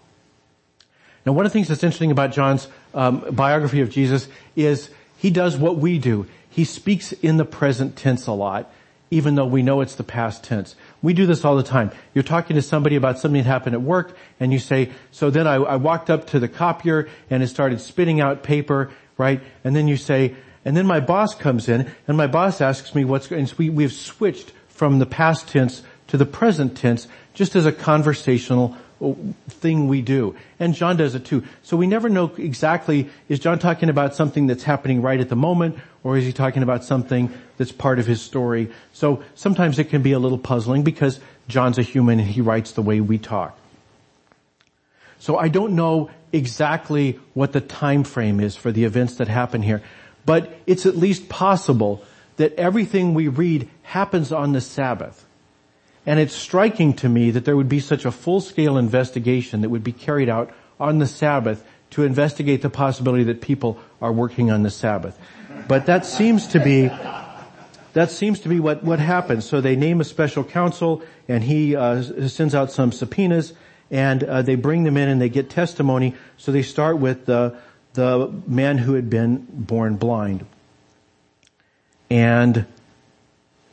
Now 1.26 1.32
one 1.32 1.44
of 1.44 1.52
the 1.52 1.54
things 1.58 1.68
that's 1.68 1.82
interesting 1.82 2.10
about 2.10 2.32
John's 2.32 2.68
um, 2.94 3.24
biography 3.30 3.80
of 3.80 3.90
Jesus 3.90 4.28
is 4.56 4.90
he 5.18 5.30
does 5.30 5.56
what 5.56 5.76
we 5.76 5.98
do. 5.98 6.26
He 6.48 6.64
speaks 6.64 7.12
in 7.12 7.36
the 7.36 7.44
present 7.44 7.96
tense 7.96 8.26
a 8.26 8.32
lot, 8.32 8.72
even 9.10 9.34
though 9.34 9.46
we 9.46 9.62
know 9.62 9.80
it's 9.80 9.94
the 9.94 10.04
past 10.04 10.44
tense. 10.44 10.74
We 11.00 11.14
do 11.14 11.26
this 11.26 11.44
all 11.44 11.56
the 11.56 11.62
time. 11.62 11.92
You're 12.12 12.24
talking 12.24 12.56
to 12.56 12.62
somebody 12.62 12.96
about 12.96 13.18
something 13.18 13.42
that 13.42 13.48
happened 13.48 13.74
at 13.74 13.82
work 13.82 14.16
and 14.40 14.52
you 14.52 14.58
say, 14.58 14.90
so 15.10 15.30
then 15.30 15.46
I, 15.46 15.54
I 15.54 15.76
walked 15.76 16.10
up 16.10 16.28
to 16.28 16.40
the 16.40 16.48
copier 16.48 17.08
and 17.30 17.42
it 17.42 17.48
started 17.48 17.80
spitting 17.80 18.20
out 18.20 18.42
paper, 18.42 18.90
right? 19.16 19.40
And 19.62 19.76
then 19.76 19.86
you 19.86 19.96
say, 19.96 20.34
and 20.64 20.76
then 20.76 20.86
my 20.86 21.00
boss 21.00 21.34
comes 21.34 21.68
in 21.68 21.90
and 22.08 22.16
my 22.16 22.26
boss 22.26 22.60
asks 22.60 22.94
me 22.94 23.04
what's 23.04 23.28
going, 23.28 23.48
we, 23.56 23.70
we've 23.70 23.92
switched 23.92 24.52
from 24.68 24.98
the 24.98 25.06
past 25.06 25.48
tense 25.48 25.82
to 26.08 26.16
the 26.16 26.26
present 26.26 26.76
tense 26.76 27.06
just 27.32 27.54
as 27.54 27.64
a 27.64 27.72
conversational 27.72 28.76
uh, 29.00 29.12
thing 29.48 29.86
we 29.86 30.02
do. 30.02 30.34
And 30.58 30.74
John 30.74 30.96
does 30.96 31.14
it 31.14 31.24
too. 31.24 31.44
So 31.62 31.76
we 31.76 31.86
never 31.86 32.08
know 32.08 32.32
exactly, 32.36 33.08
is 33.28 33.38
John 33.38 33.60
talking 33.60 33.88
about 33.88 34.16
something 34.16 34.48
that's 34.48 34.64
happening 34.64 35.02
right 35.02 35.20
at 35.20 35.28
the 35.28 35.36
moment, 35.36 35.78
or 36.08 36.16
is 36.16 36.24
he 36.24 36.32
talking 36.32 36.62
about 36.62 36.84
something 36.84 37.30
that's 37.58 37.70
part 37.70 37.98
of 37.98 38.06
his 38.06 38.22
story? 38.22 38.70
So 38.94 39.22
sometimes 39.34 39.78
it 39.78 39.90
can 39.90 40.00
be 40.00 40.12
a 40.12 40.18
little 40.18 40.38
puzzling 40.38 40.82
because 40.82 41.20
John's 41.48 41.76
a 41.76 41.82
human 41.82 42.18
and 42.18 42.26
he 42.26 42.40
writes 42.40 42.72
the 42.72 42.80
way 42.80 43.02
we 43.02 43.18
talk. 43.18 43.58
So 45.18 45.36
I 45.36 45.48
don't 45.48 45.74
know 45.74 46.08
exactly 46.32 47.20
what 47.34 47.52
the 47.52 47.60
time 47.60 48.04
frame 48.04 48.40
is 48.40 48.56
for 48.56 48.72
the 48.72 48.84
events 48.84 49.16
that 49.16 49.28
happen 49.28 49.60
here, 49.60 49.82
but 50.24 50.50
it's 50.66 50.86
at 50.86 50.96
least 50.96 51.28
possible 51.28 52.02
that 52.36 52.54
everything 52.54 53.12
we 53.12 53.28
read 53.28 53.68
happens 53.82 54.32
on 54.32 54.52
the 54.52 54.62
Sabbath. 54.62 55.26
And 56.06 56.18
it's 56.18 56.34
striking 56.34 56.94
to 56.94 57.08
me 57.10 57.32
that 57.32 57.44
there 57.44 57.54
would 57.54 57.68
be 57.68 57.80
such 57.80 58.06
a 58.06 58.10
full-scale 58.10 58.78
investigation 58.78 59.60
that 59.60 59.68
would 59.68 59.84
be 59.84 59.92
carried 59.92 60.30
out 60.30 60.54
on 60.80 61.00
the 61.00 61.06
Sabbath 61.06 61.62
to 61.90 62.04
investigate 62.04 62.62
the 62.62 62.70
possibility 62.70 63.24
that 63.24 63.42
people 63.42 63.78
are 64.00 64.12
working 64.12 64.50
on 64.50 64.62
the 64.62 64.70
Sabbath. 64.70 65.18
But 65.66 65.86
that 65.86 66.06
seems 66.06 66.48
to 66.48 66.60
be 66.60 66.90
that 67.94 68.10
seems 68.10 68.40
to 68.40 68.48
be 68.48 68.60
what, 68.60 68.84
what 68.84 69.00
happens. 69.00 69.44
So 69.44 69.60
they 69.60 69.74
name 69.74 70.00
a 70.00 70.04
special 70.04 70.44
counsel 70.44 71.02
and 71.26 71.42
he 71.42 71.74
uh, 71.74 72.28
sends 72.28 72.54
out 72.54 72.70
some 72.70 72.92
subpoenas 72.92 73.54
and 73.90 74.22
uh, 74.22 74.42
they 74.42 74.54
bring 74.54 74.84
them 74.84 74.96
in 74.96 75.08
and 75.08 75.20
they 75.20 75.28
get 75.28 75.50
testimony. 75.50 76.14
So 76.36 76.52
they 76.52 76.62
start 76.62 76.98
with 76.98 77.26
the, 77.26 77.56
the 77.94 78.32
man 78.46 78.78
who 78.78 78.94
had 78.94 79.08
been 79.10 79.46
born 79.50 79.96
blind. 79.96 80.46
And 82.10 82.66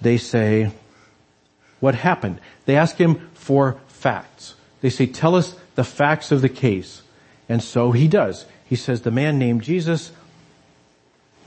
they 0.01 0.17
say, 0.17 0.71
what 1.79 1.95
happened. 1.95 2.39
They 2.65 2.77
ask 2.77 2.95
him 2.95 3.29
for 3.33 3.79
facts. 3.87 4.55
They 4.81 4.89
say, 4.89 5.05
tell 5.05 5.35
us 5.35 5.55
the 5.75 5.83
facts 5.83 6.31
of 6.31 6.41
the 6.41 6.49
case. 6.49 7.01
And 7.47 7.61
so 7.61 7.91
he 7.91 8.07
does. 8.07 8.45
He 8.65 8.75
says, 8.75 9.01
the 9.01 9.11
man 9.11 9.37
named 9.37 9.61
Jesus, 9.61 10.11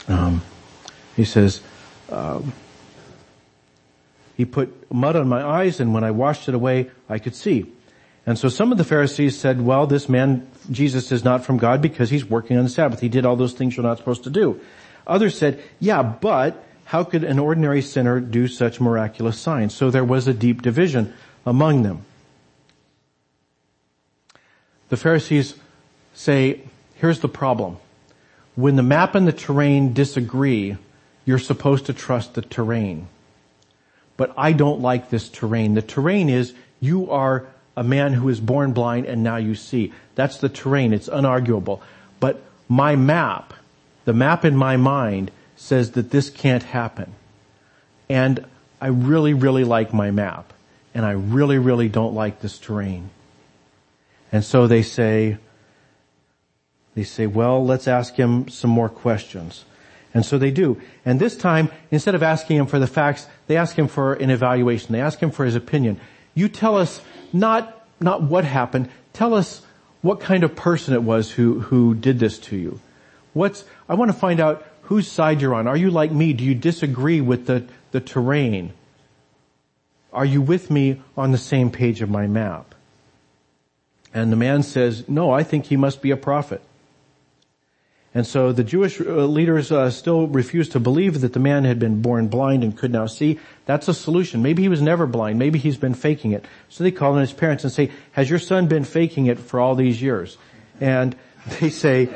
um, 0.06 0.42
he 1.16 1.24
says, 1.24 1.60
um, 2.10 2.52
he 4.36 4.44
put 4.44 4.92
mud 4.92 5.16
on 5.16 5.28
my 5.28 5.42
eyes 5.44 5.80
and 5.80 5.92
when 5.92 6.04
I 6.04 6.12
washed 6.12 6.48
it 6.48 6.54
away, 6.54 6.90
I 7.08 7.18
could 7.18 7.34
see. 7.34 7.66
And 8.24 8.38
so 8.38 8.48
some 8.48 8.70
of 8.72 8.78
the 8.78 8.84
Pharisees 8.84 9.38
said, 9.38 9.60
well, 9.60 9.86
this 9.86 10.08
man, 10.08 10.46
Jesus 10.70 11.10
is 11.10 11.24
not 11.24 11.44
from 11.44 11.56
God 11.56 11.80
because 11.80 12.10
he's 12.10 12.24
working 12.24 12.56
on 12.58 12.64
the 12.64 12.70
Sabbath. 12.70 13.00
He 13.00 13.08
did 13.08 13.24
all 13.24 13.36
those 13.36 13.54
things 13.54 13.76
you're 13.76 13.84
not 13.84 13.98
supposed 13.98 14.24
to 14.24 14.30
do. 14.30 14.60
Others 15.06 15.38
said, 15.38 15.62
yeah, 15.80 16.02
but 16.02 16.62
how 16.84 17.04
could 17.04 17.24
an 17.24 17.38
ordinary 17.38 17.82
sinner 17.82 18.20
do 18.20 18.46
such 18.46 18.80
miraculous 18.80 19.38
signs? 19.38 19.74
So 19.74 19.90
there 19.90 20.04
was 20.04 20.28
a 20.28 20.34
deep 20.34 20.62
division 20.62 21.14
among 21.44 21.82
them. 21.82 22.04
The 24.90 24.96
Pharisees 24.96 25.54
say, 26.14 26.60
here's 26.94 27.20
the 27.20 27.28
problem. 27.28 27.78
When 28.58 28.74
the 28.74 28.82
map 28.82 29.14
and 29.14 29.24
the 29.24 29.32
terrain 29.32 29.92
disagree, 29.92 30.76
you're 31.24 31.38
supposed 31.38 31.86
to 31.86 31.92
trust 31.92 32.34
the 32.34 32.42
terrain. 32.42 33.06
But 34.16 34.34
I 34.36 34.52
don't 34.52 34.80
like 34.80 35.10
this 35.10 35.28
terrain. 35.28 35.74
The 35.74 35.82
terrain 35.82 36.28
is 36.28 36.54
you 36.80 37.08
are 37.12 37.46
a 37.76 37.84
man 37.84 38.14
who 38.14 38.28
is 38.28 38.40
born 38.40 38.72
blind 38.72 39.06
and 39.06 39.22
now 39.22 39.36
you 39.36 39.54
see. 39.54 39.92
That's 40.16 40.38
the 40.38 40.48
terrain. 40.48 40.92
It's 40.92 41.08
unarguable. 41.08 41.82
But 42.18 42.42
my 42.68 42.96
map, 42.96 43.54
the 44.06 44.12
map 44.12 44.44
in 44.44 44.56
my 44.56 44.76
mind 44.76 45.30
says 45.54 45.92
that 45.92 46.10
this 46.10 46.28
can't 46.28 46.64
happen. 46.64 47.14
And 48.08 48.44
I 48.80 48.88
really, 48.88 49.34
really 49.34 49.62
like 49.62 49.94
my 49.94 50.10
map. 50.10 50.52
And 50.94 51.06
I 51.06 51.12
really, 51.12 51.58
really 51.58 51.88
don't 51.88 52.14
like 52.14 52.40
this 52.40 52.58
terrain. 52.58 53.10
And 54.32 54.44
so 54.44 54.66
they 54.66 54.82
say, 54.82 55.38
they 56.98 57.04
say, 57.04 57.28
well, 57.28 57.64
let's 57.64 57.86
ask 57.86 58.16
him 58.16 58.48
some 58.48 58.70
more 58.70 58.88
questions. 58.88 59.64
And 60.12 60.26
so 60.26 60.36
they 60.36 60.50
do. 60.50 60.82
And 61.04 61.20
this 61.20 61.36
time, 61.36 61.70
instead 61.92 62.16
of 62.16 62.24
asking 62.24 62.56
him 62.56 62.66
for 62.66 62.80
the 62.80 62.88
facts, 62.88 63.28
they 63.46 63.56
ask 63.56 63.78
him 63.78 63.86
for 63.86 64.14
an 64.14 64.30
evaluation. 64.30 64.92
They 64.92 65.00
ask 65.00 65.20
him 65.20 65.30
for 65.30 65.44
his 65.44 65.54
opinion. 65.54 66.00
You 66.34 66.48
tell 66.48 66.76
us 66.76 67.00
not, 67.32 67.86
not 68.00 68.24
what 68.24 68.44
happened. 68.44 68.90
Tell 69.12 69.32
us 69.32 69.62
what 70.02 70.18
kind 70.18 70.42
of 70.42 70.56
person 70.56 70.92
it 70.92 71.04
was 71.04 71.30
who, 71.30 71.60
who 71.60 71.94
did 71.94 72.18
this 72.18 72.40
to 72.40 72.56
you. 72.56 72.80
What's, 73.32 73.64
I 73.88 73.94
want 73.94 74.10
to 74.10 74.18
find 74.18 74.40
out 74.40 74.66
whose 74.82 75.06
side 75.06 75.40
you're 75.40 75.54
on. 75.54 75.68
Are 75.68 75.76
you 75.76 75.92
like 75.92 76.10
me? 76.10 76.32
Do 76.32 76.42
you 76.42 76.56
disagree 76.56 77.20
with 77.20 77.46
the, 77.46 77.64
the 77.92 78.00
terrain? 78.00 78.72
Are 80.12 80.24
you 80.24 80.42
with 80.42 80.68
me 80.68 81.00
on 81.16 81.30
the 81.30 81.38
same 81.38 81.70
page 81.70 82.02
of 82.02 82.10
my 82.10 82.26
map? 82.26 82.74
And 84.12 84.32
the 84.32 84.36
man 84.36 84.64
says, 84.64 85.08
no, 85.08 85.30
I 85.30 85.44
think 85.44 85.66
he 85.66 85.76
must 85.76 86.02
be 86.02 86.10
a 86.10 86.16
prophet. 86.16 86.60
And 88.14 88.26
so 88.26 88.52
the 88.52 88.64
Jewish 88.64 89.00
uh, 89.00 89.04
leaders 89.04 89.70
uh, 89.70 89.90
still 89.90 90.26
refused 90.26 90.72
to 90.72 90.80
believe 90.80 91.20
that 91.20 91.34
the 91.34 91.40
man 91.40 91.64
had 91.64 91.78
been 91.78 92.00
born 92.00 92.28
blind 92.28 92.64
and 92.64 92.76
could 92.76 92.90
now 92.90 93.06
see. 93.06 93.38
That's 93.66 93.86
a 93.88 93.94
solution. 93.94 94.42
Maybe 94.42 94.62
he 94.62 94.68
was 94.68 94.80
never 94.80 95.06
blind. 95.06 95.38
Maybe 95.38 95.58
he's 95.58 95.76
been 95.76 95.94
faking 95.94 96.32
it. 96.32 96.46
So 96.68 96.84
they 96.84 96.90
call 96.90 97.14
in 97.14 97.20
his 97.20 97.32
parents 97.32 97.64
and 97.64 97.72
say, 97.72 97.90
has 98.12 98.30
your 98.30 98.38
son 98.38 98.66
been 98.66 98.84
faking 98.84 99.26
it 99.26 99.38
for 99.38 99.60
all 99.60 99.74
these 99.74 100.00
years? 100.00 100.38
And 100.80 101.14
they 101.60 101.68
say, 101.70 102.08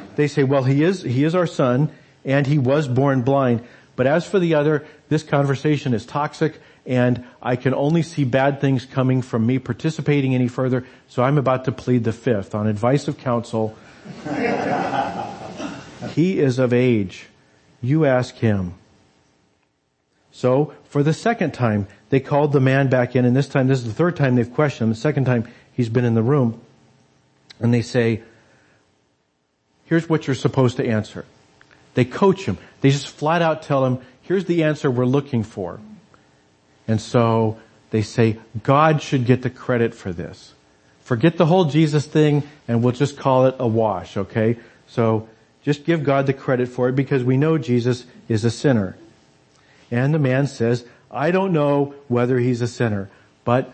they 0.16 0.28
say, 0.28 0.44
well, 0.44 0.64
he 0.64 0.82
is, 0.82 1.02
he 1.02 1.24
is 1.24 1.34
our 1.34 1.46
son 1.46 1.90
and 2.24 2.46
he 2.46 2.58
was 2.58 2.86
born 2.86 3.22
blind, 3.22 3.64
But 3.96 4.06
as 4.06 4.26
for 4.26 4.38
the 4.38 4.54
other, 4.54 4.86
this 5.08 5.22
conversation 5.22 5.94
is 5.94 6.06
toxic 6.06 6.60
and 6.84 7.24
I 7.40 7.56
can 7.56 7.74
only 7.74 8.02
see 8.02 8.24
bad 8.24 8.60
things 8.60 8.86
coming 8.86 9.22
from 9.22 9.46
me 9.46 9.58
participating 9.58 10.34
any 10.34 10.48
further, 10.48 10.84
so 11.08 11.22
I'm 11.22 11.38
about 11.38 11.66
to 11.66 11.72
plead 11.72 12.04
the 12.04 12.12
fifth. 12.12 12.54
On 12.54 12.66
advice 12.66 13.06
of 13.06 13.18
counsel, 13.18 13.76
he 16.12 16.38
is 16.38 16.58
of 16.58 16.72
age. 16.72 17.26
You 17.80 18.04
ask 18.04 18.34
him. 18.36 18.74
So, 20.30 20.74
for 20.84 21.02
the 21.02 21.12
second 21.12 21.52
time, 21.52 21.86
they 22.08 22.20
called 22.20 22.52
the 22.52 22.60
man 22.60 22.88
back 22.88 23.14
in, 23.14 23.24
and 23.24 23.36
this 23.36 23.48
time, 23.48 23.68
this 23.68 23.80
is 23.80 23.84
the 23.84 23.92
third 23.92 24.16
time 24.16 24.36
they've 24.36 24.52
questioned 24.52 24.88
him. 24.88 24.94
The 24.94 25.00
second 25.00 25.24
time 25.26 25.48
he's 25.72 25.88
been 25.88 26.04
in 26.04 26.14
the 26.14 26.22
room, 26.22 26.60
and 27.60 27.72
they 27.72 27.82
say, 27.82 28.22
here's 29.84 30.08
what 30.08 30.26
you're 30.26 30.34
supposed 30.34 30.78
to 30.78 30.86
answer. 30.86 31.24
They 31.94 32.04
coach 32.04 32.46
him. 32.46 32.56
They 32.80 32.90
just 32.90 33.08
flat 33.08 33.42
out 33.42 33.62
tell 33.62 33.84
him, 33.84 33.98
here's 34.22 34.46
the 34.46 34.64
answer 34.64 34.90
we're 34.90 35.04
looking 35.04 35.42
for. 35.42 35.80
And 36.88 37.00
so 37.00 37.58
they 37.90 38.02
say, 38.02 38.38
God 38.62 39.02
should 39.02 39.26
get 39.26 39.42
the 39.42 39.50
credit 39.50 39.94
for 39.94 40.12
this. 40.12 40.54
Forget 41.02 41.36
the 41.36 41.46
whole 41.46 41.66
Jesus 41.66 42.06
thing 42.06 42.42
and 42.66 42.82
we'll 42.82 42.92
just 42.92 43.16
call 43.18 43.46
it 43.46 43.56
a 43.58 43.66
wash, 43.66 44.16
okay? 44.16 44.56
So 44.86 45.28
just 45.62 45.84
give 45.84 46.02
God 46.02 46.26
the 46.26 46.32
credit 46.32 46.68
for 46.68 46.88
it 46.88 46.96
because 46.96 47.22
we 47.22 47.36
know 47.36 47.58
Jesus 47.58 48.04
is 48.28 48.44
a 48.44 48.50
sinner. 48.50 48.96
And 49.90 50.12
the 50.12 50.18
man 50.18 50.46
says, 50.46 50.84
I 51.10 51.30
don't 51.30 51.52
know 51.52 51.94
whether 52.08 52.38
he's 52.38 52.62
a 52.62 52.66
sinner, 52.66 53.10
but 53.44 53.72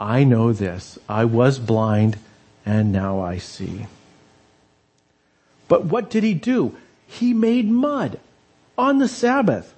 I 0.00 0.24
know 0.24 0.52
this. 0.52 0.98
I 1.08 1.24
was 1.24 1.58
blind 1.58 2.18
and 2.64 2.92
now 2.92 3.20
I 3.20 3.38
see. 3.38 3.86
But 5.68 5.84
what 5.84 6.10
did 6.10 6.24
he 6.24 6.34
do? 6.34 6.76
He 7.06 7.34
made 7.34 7.70
mud 7.70 8.18
on 8.76 8.98
the 8.98 9.08
Sabbath. 9.08 9.74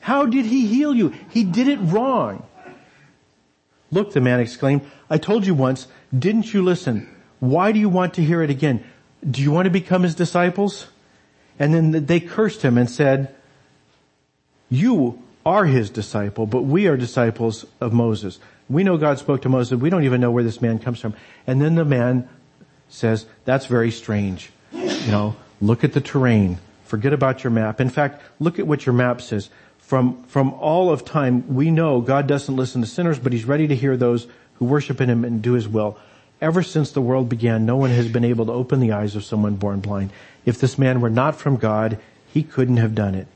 How 0.00 0.26
did 0.26 0.46
he 0.46 0.66
heal 0.66 0.94
you? 0.94 1.14
He 1.30 1.44
did 1.44 1.68
it 1.68 1.78
wrong. 1.78 2.46
Look, 3.90 4.12
the 4.12 4.20
man 4.20 4.40
exclaimed, 4.40 4.82
I 5.08 5.18
told 5.18 5.46
you 5.46 5.54
once, 5.54 5.86
didn't 6.16 6.54
you 6.54 6.62
listen? 6.62 7.08
Why 7.40 7.72
do 7.72 7.78
you 7.78 7.88
want 7.88 8.14
to 8.14 8.24
hear 8.24 8.42
it 8.42 8.50
again? 8.50 8.84
Do 9.28 9.42
you 9.42 9.50
want 9.50 9.66
to 9.66 9.70
become 9.70 10.02
his 10.02 10.14
disciples? 10.14 10.86
And 11.58 11.74
then 11.74 12.06
they 12.06 12.20
cursed 12.20 12.62
him 12.62 12.78
and 12.78 12.88
said, 12.88 13.34
you 14.70 15.20
are 15.44 15.66
his 15.66 15.90
disciple, 15.90 16.46
but 16.46 16.62
we 16.62 16.86
are 16.86 16.96
disciples 16.96 17.66
of 17.80 17.92
Moses. 17.92 18.38
We 18.68 18.84
know 18.84 18.96
God 18.96 19.18
spoke 19.18 19.42
to 19.42 19.48
Moses. 19.48 19.78
We 19.78 19.90
don't 19.90 20.04
even 20.04 20.20
know 20.20 20.30
where 20.30 20.44
this 20.44 20.62
man 20.62 20.78
comes 20.78 21.00
from. 21.00 21.14
And 21.46 21.60
then 21.60 21.74
the 21.74 21.84
man 21.84 22.28
says, 22.88 23.26
that's 23.44 23.66
very 23.66 23.90
strange. 23.90 24.50
You 24.72 25.10
know, 25.10 25.36
look 25.60 25.82
at 25.82 25.92
the 25.92 26.00
terrain. 26.00 26.58
Forget 26.84 27.12
about 27.12 27.42
your 27.42 27.50
map. 27.50 27.80
In 27.80 27.90
fact, 27.90 28.22
look 28.38 28.58
at 28.58 28.66
what 28.66 28.86
your 28.86 28.92
map 28.92 29.20
says. 29.20 29.50
From, 29.78 30.22
from 30.24 30.52
all 30.54 30.90
of 30.90 31.04
time, 31.04 31.52
we 31.54 31.72
know 31.72 32.00
God 32.00 32.28
doesn't 32.28 32.54
listen 32.54 32.80
to 32.80 32.86
sinners, 32.86 33.18
but 33.18 33.32
He's 33.32 33.44
ready 33.44 33.66
to 33.66 33.74
hear 33.74 33.96
those 33.96 34.28
who 34.54 34.66
worship 34.66 35.00
in 35.00 35.10
Him 35.10 35.24
and 35.24 35.42
do 35.42 35.54
His 35.54 35.66
will. 35.66 35.98
Ever 36.40 36.62
since 36.62 36.92
the 36.92 37.02
world 37.02 37.28
began, 37.28 37.66
no 37.66 37.76
one 37.76 37.90
has 37.90 38.08
been 38.08 38.24
able 38.24 38.46
to 38.46 38.52
open 38.52 38.80
the 38.80 38.92
eyes 38.92 39.14
of 39.14 39.24
someone 39.24 39.56
born 39.56 39.80
blind. 39.80 40.10
If 40.46 40.58
this 40.58 40.78
man 40.78 41.00
were 41.00 41.10
not 41.10 41.36
from 41.36 41.56
God, 41.56 41.98
he 42.32 42.42
couldn't 42.42 42.78
have 42.78 42.94
done 42.94 43.14
it. 43.14 43.26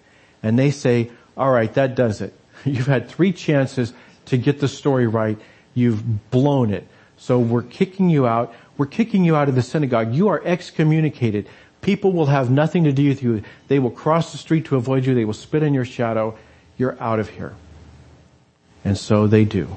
And 0.42 0.58
they 0.58 0.70
say, 0.70 1.10
alright, 1.36 1.74
that 1.74 1.94
does 1.94 2.20
it. 2.20 2.32
You've 2.64 2.86
had 2.86 3.08
three 3.08 3.32
chances 3.32 3.92
to 4.26 4.38
get 4.38 4.60
the 4.60 4.68
story 4.68 5.06
right. 5.06 5.38
You've 5.74 6.30
blown 6.30 6.72
it. 6.72 6.86
So 7.16 7.38
we're 7.38 7.62
kicking 7.62 8.08
you 8.08 8.26
out. 8.26 8.54
We're 8.78 8.86
kicking 8.86 9.24
you 9.24 9.36
out 9.36 9.48
of 9.48 9.54
the 9.54 9.62
synagogue. 9.62 10.14
You 10.14 10.28
are 10.28 10.42
excommunicated. 10.44 11.46
People 11.80 12.12
will 12.12 12.26
have 12.26 12.50
nothing 12.50 12.84
to 12.84 12.92
do 12.92 13.08
with 13.08 13.22
you. 13.22 13.42
They 13.68 13.78
will 13.78 13.90
cross 13.90 14.32
the 14.32 14.38
street 14.38 14.64
to 14.66 14.76
avoid 14.76 15.04
you. 15.04 15.14
They 15.14 15.26
will 15.26 15.34
spit 15.34 15.62
in 15.62 15.74
your 15.74 15.84
shadow. 15.84 16.36
You're 16.78 17.00
out 17.00 17.20
of 17.20 17.28
here. 17.28 17.54
And 18.84 18.96
so 18.96 19.26
they 19.26 19.44
do. 19.44 19.76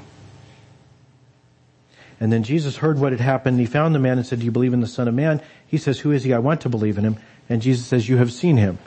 And 2.20 2.32
then 2.32 2.42
Jesus 2.42 2.76
heard 2.76 2.98
what 2.98 3.12
had 3.12 3.20
happened. 3.20 3.60
He 3.60 3.66
found 3.66 3.94
the 3.94 4.00
man 4.00 4.18
and 4.18 4.26
said, 4.26 4.40
do 4.40 4.44
you 4.44 4.50
believe 4.50 4.72
in 4.72 4.80
the 4.80 4.86
son 4.86 5.06
of 5.06 5.14
man? 5.14 5.40
He 5.66 5.78
says, 5.78 6.00
who 6.00 6.10
is 6.10 6.24
he? 6.24 6.32
I 6.32 6.38
want 6.38 6.62
to 6.62 6.68
believe 6.68 6.98
in 6.98 7.04
him. 7.04 7.16
And 7.48 7.62
Jesus 7.62 7.86
says, 7.86 8.08
you 8.08 8.16
have 8.16 8.32
seen 8.32 8.56
him. 8.56 8.78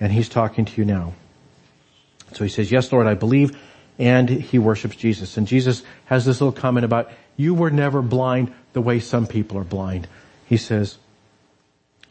And 0.00 0.12
he's 0.12 0.28
talking 0.28 0.64
to 0.64 0.80
you 0.80 0.84
now. 0.84 1.12
So 2.32 2.42
he 2.42 2.50
says, 2.50 2.72
yes, 2.72 2.90
Lord, 2.90 3.06
I 3.06 3.14
believe. 3.14 3.56
And 3.98 4.28
he 4.28 4.58
worships 4.58 4.96
Jesus. 4.96 5.36
And 5.36 5.46
Jesus 5.46 5.82
has 6.06 6.24
this 6.24 6.40
little 6.40 6.52
comment 6.52 6.84
about, 6.84 7.12
you 7.36 7.54
were 7.54 7.70
never 7.70 8.02
blind 8.02 8.52
the 8.72 8.80
way 8.80 8.98
some 8.98 9.26
people 9.26 9.58
are 9.58 9.64
blind. 9.64 10.08
He 10.46 10.56
says, 10.56 10.98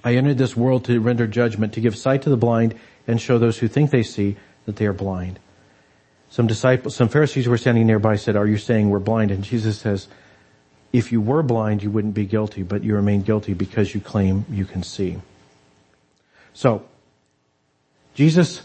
I 0.04 0.16
entered 0.16 0.38
this 0.38 0.56
world 0.56 0.86
to 0.86 1.00
render 1.00 1.28
judgment, 1.28 1.74
to 1.74 1.82
give 1.82 1.98
sight 1.98 2.22
to 2.24 2.30
the 2.30 2.38
blind 2.38 2.76
and 3.08 3.20
show 3.20 3.38
those 3.38 3.58
who 3.58 3.68
think 3.68 3.90
they 3.90 4.04
see 4.04 4.38
that 4.66 4.76
they 4.76 4.86
are 4.86 4.94
blind. 4.94 5.40
Some 6.30 6.48
disciples, 6.48 6.96
some 6.96 7.10
Pharisees 7.10 7.46
who 7.46 7.52
were 7.52 7.58
standing 7.58 7.86
nearby 7.86 8.16
said, 8.16 8.36
are 8.36 8.48
you 8.48 8.58
saying 8.58 8.90
we're 8.90 9.00
blind? 9.00 9.32
And 9.32 9.44
Jesus 9.44 9.78
says, 9.78 10.08
if 10.94 11.12
you 11.12 11.20
were 11.20 11.42
blind, 11.42 11.82
you 11.82 11.90
wouldn't 11.90 12.14
be 12.14 12.26
guilty, 12.26 12.62
but 12.62 12.84
you 12.84 12.96
remain 12.96 13.24
guilty 13.24 13.54
because 13.54 13.94
you 13.94 14.00
claim 14.00 14.46
you 14.50 14.64
can 14.64 14.84
see. 14.84 15.18
So, 16.54 16.86
Jesus 18.14 18.62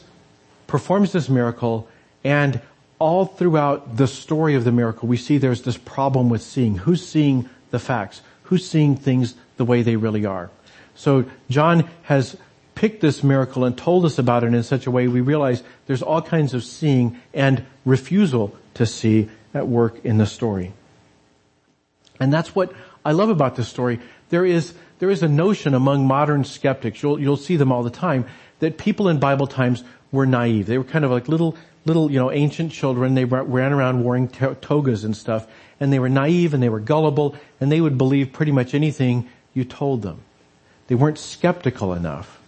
performs 0.67 1.13
this 1.13 1.31
miracle 1.31 1.89
and 2.23 2.61
all 2.99 3.25
throughout 3.25 3.97
the 3.97 4.07
story 4.07 4.55
of 4.55 4.65
the 4.65 4.73
miracle, 4.73 5.09
we 5.09 5.17
see 5.17 5.39
there's 5.39 5.63
this 5.63 5.79
problem 5.79 6.29
with 6.29 6.43
seeing. 6.43 6.77
Who's 6.77 7.07
seeing 7.07 7.49
the 7.71 7.79
facts? 7.79 8.21
Who's 8.45 8.69
seeing 8.69 8.97
things 8.97 9.35
the 9.57 9.65
way 9.65 9.83
they 9.83 9.97
really 9.97 10.27
are? 10.27 10.51
So 10.95 11.25
John 11.49 11.89
has 12.03 12.37
picked 12.75 13.01
this 13.01 13.23
miracle 13.23 13.65
and 13.65 13.79
told 13.79 14.05
us 14.05 14.19
about 14.19 14.45
it 14.45 14.53
in 14.53 14.63
such 14.63 14.87
a 14.87 14.91
way 14.91 15.09
we 15.09 15.21
realize 15.21 15.63
there's 15.87 16.03
all 16.03 16.21
kinds 16.21 16.55
of 16.55 16.65
seeing 16.65 17.19
and 17.33 17.65
refusal 17.85 18.55
to 18.75 18.85
see 18.85 19.29
at 19.55 19.67
work 19.67 20.05
in 20.05 20.19
the 20.19 20.27
story. 20.27 20.73
And 22.21 22.33
that's 22.33 22.55
what 22.55 22.73
I 23.05 23.13
love 23.13 23.31
about 23.31 23.57
this 23.57 23.69
story. 23.69 24.01
There 24.31 24.45
is, 24.45 24.75
there 24.99 25.11
is 25.11 25.23
a 25.23 25.29
notion 25.29 25.75
among 25.75 26.07
modern 26.07 26.45
skeptics, 26.45 27.03
you'll, 27.03 27.21
you'll 27.21 27.37
see 27.37 27.57
them 27.57 27.73
all 27.73 27.83
the 27.83 27.91
time, 27.91 28.27
that 28.59 28.79
people 28.79 29.09
in 29.09 29.19
Bible 29.19 29.47
times 29.47 29.85
were 30.11 30.27
naive. 30.27 30.67
They 30.67 30.79
were 30.79 30.85
kind 30.85 31.05
of 31.05 31.11
like 31.11 31.29
little, 31.29 31.57
little, 31.85 32.11
you 32.11 32.19
know, 32.19 32.31
ancient 32.31 32.73
children. 32.73 33.15
They 33.15 33.25
ran 33.25 33.73
around 33.73 34.05
wearing 34.05 34.29
togas 34.29 35.05
and 35.05 35.17
stuff, 35.17 35.47
and 35.81 35.93
they 35.93 35.99
were 35.99 36.09
naive 36.09 36.55
and 36.55 36.63
they 36.63 36.69
were 36.69 36.81
gullible, 36.81 37.37
and 37.61 37.71
they 37.71 37.81
would 37.81 37.97
believe 37.99 38.33
pretty 38.33 38.53
much 38.53 38.75
anything 38.75 39.29
you 39.55 39.65
told 39.65 40.03
them. 40.03 40.21
They 40.89 40.95
weren't 40.95 41.19
skeptical 41.19 41.93
enough. 41.93 42.39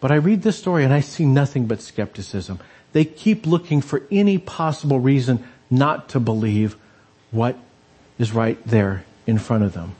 But 0.00 0.12
I 0.12 0.16
read 0.16 0.42
this 0.42 0.58
story 0.58 0.84
and 0.84 0.92
I 0.92 1.00
see 1.00 1.24
nothing 1.24 1.66
but 1.66 1.80
skepticism. 1.80 2.60
They 2.92 3.04
keep 3.04 3.46
looking 3.46 3.80
for 3.80 4.02
any 4.10 4.38
possible 4.38 5.00
reason 5.00 5.44
not 5.70 6.10
to 6.10 6.20
believe 6.20 6.76
what 7.30 7.56
is 8.18 8.32
right 8.32 8.58
there 8.66 9.04
in 9.26 9.38
front 9.38 9.64
of 9.64 9.72
them. 9.72 9.94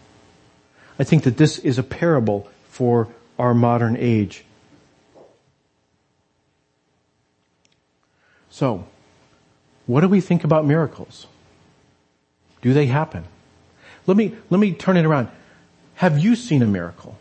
I 0.98 1.04
think 1.04 1.24
that 1.24 1.36
this 1.36 1.58
is 1.58 1.78
a 1.78 1.82
parable 1.82 2.48
for 2.68 3.08
our 3.38 3.54
modern 3.54 3.96
age. 3.96 4.44
So, 8.48 8.86
what 9.86 10.00
do 10.00 10.08
we 10.08 10.20
think 10.20 10.44
about 10.44 10.64
miracles? 10.64 11.26
Do 12.62 12.72
they 12.72 12.86
happen? 12.86 13.24
Let 14.06 14.16
me, 14.16 14.34
let 14.50 14.58
me 14.58 14.72
turn 14.72 14.96
it 14.96 15.04
around. 15.04 15.28
Have 15.96 16.18
you 16.18 16.36
seen 16.36 16.62
a 16.62 16.66
miracle? 16.66 17.18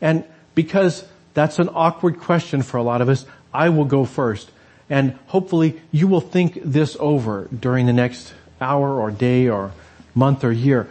And 0.00 0.24
because 0.54 1.04
that's 1.34 1.58
an 1.58 1.68
awkward 1.74 2.20
question 2.20 2.62
for 2.62 2.78
a 2.78 2.82
lot 2.82 3.00
of 3.00 3.08
us, 3.08 3.26
I 3.52 3.68
will 3.68 3.84
go 3.84 4.04
first. 4.04 4.50
And 4.88 5.18
hopefully 5.26 5.80
you 5.90 6.06
will 6.08 6.20
think 6.20 6.58
this 6.62 6.96
over 7.00 7.48
during 7.48 7.86
the 7.86 7.92
next 7.92 8.32
hour 8.60 9.00
or 9.00 9.10
day 9.10 9.48
or 9.48 9.72
month 10.14 10.44
or 10.44 10.52
year. 10.52 10.88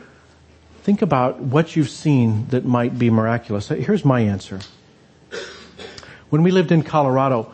Think 0.83 1.01
about 1.01 1.39
what 1.39 1.75
you've 1.75 1.89
seen 1.89 2.47
that 2.47 2.65
might 2.65 2.97
be 2.99 3.09
miraculous. 3.09 3.69
Here's 3.69 4.05
my 4.05 4.21
answer. 4.21 4.59
When 6.29 6.43
we 6.43 6.51
lived 6.51 6.71
in 6.71 6.83
Colorado, 6.83 7.53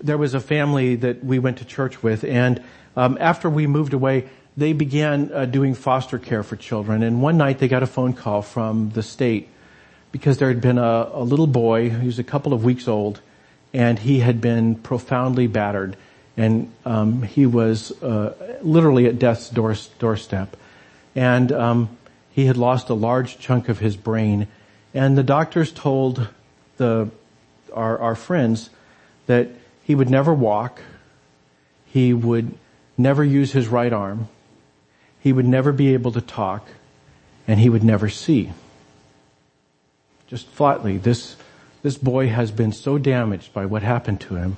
there 0.00 0.16
was 0.16 0.34
a 0.34 0.40
family 0.40 0.96
that 0.96 1.22
we 1.24 1.38
went 1.38 1.58
to 1.58 1.64
church 1.64 2.02
with 2.02 2.24
and 2.24 2.62
um, 2.96 3.18
after 3.20 3.48
we 3.48 3.66
moved 3.66 3.92
away, 3.92 4.28
they 4.56 4.72
began 4.72 5.30
uh, 5.32 5.44
doing 5.44 5.74
foster 5.74 6.18
care 6.18 6.42
for 6.42 6.56
children. 6.56 7.02
And 7.02 7.22
one 7.22 7.36
night 7.36 7.58
they 7.58 7.68
got 7.68 7.82
a 7.82 7.86
phone 7.86 8.12
call 8.12 8.42
from 8.42 8.90
the 8.90 9.02
state 9.02 9.48
because 10.12 10.38
there 10.38 10.48
had 10.48 10.60
been 10.60 10.78
a, 10.78 11.08
a 11.12 11.22
little 11.22 11.46
boy 11.46 11.88
who 11.88 12.06
was 12.06 12.18
a 12.18 12.24
couple 12.24 12.52
of 12.52 12.64
weeks 12.64 12.88
old, 12.88 13.20
and 13.72 13.98
he 13.98 14.20
had 14.20 14.40
been 14.40 14.74
profoundly 14.74 15.46
battered, 15.46 15.96
and 16.40 16.72
um, 16.86 17.20
he 17.20 17.44
was 17.44 17.92
uh, 18.02 18.58
literally 18.62 19.04
at 19.04 19.18
death's 19.18 19.50
door, 19.50 19.76
doorstep, 19.98 20.56
and 21.14 21.52
um, 21.52 21.98
he 22.30 22.46
had 22.46 22.56
lost 22.56 22.88
a 22.88 22.94
large 22.94 23.38
chunk 23.38 23.68
of 23.68 23.78
his 23.78 23.94
brain. 23.94 24.48
And 24.94 25.18
the 25.18 25.22
doctors 25.22 25.70
told 25.70 26.28
the 26.78 27.10
our, 27.74 27.98
our 27.98 28.14
friends 28.14 28.70
that 29.26 29.48
he 29.84 29.94
would 29.94 30.08
never 30.08 30.32
walk, 30.32 30.80
he 31.84 32.14
would 32.14 32.54
never 32.96 33.22
use 33.22 33.52
his 33.52 33.68
right 33.68 33.92
arm, 33.92 34.26
he 35.20 35.34
would 35.34 35.46
never 35.46 35.72
be 35.72 35.92
able 35.92 36.12
to 36.12 36.22
talk 36.22 36.66
and 37.46 37.60
he 37.60 37.68
would 37.68 37.84
never 37.84 38.08
see. 38.08 38.50
Just 40.26 40.46
flatly, 40.46 40.96
this 40.96 41.36
this 41.82 41.98
boy 41.98 42.28
has 42.28 42.50
been 42.50 42.72
so 42.72 42.96
damaged 42.96 43.52
by 43.52 43.66
what 43.66 43.82
happened 43.82 44.22
to 44.22 44.36
him 44.36 44.56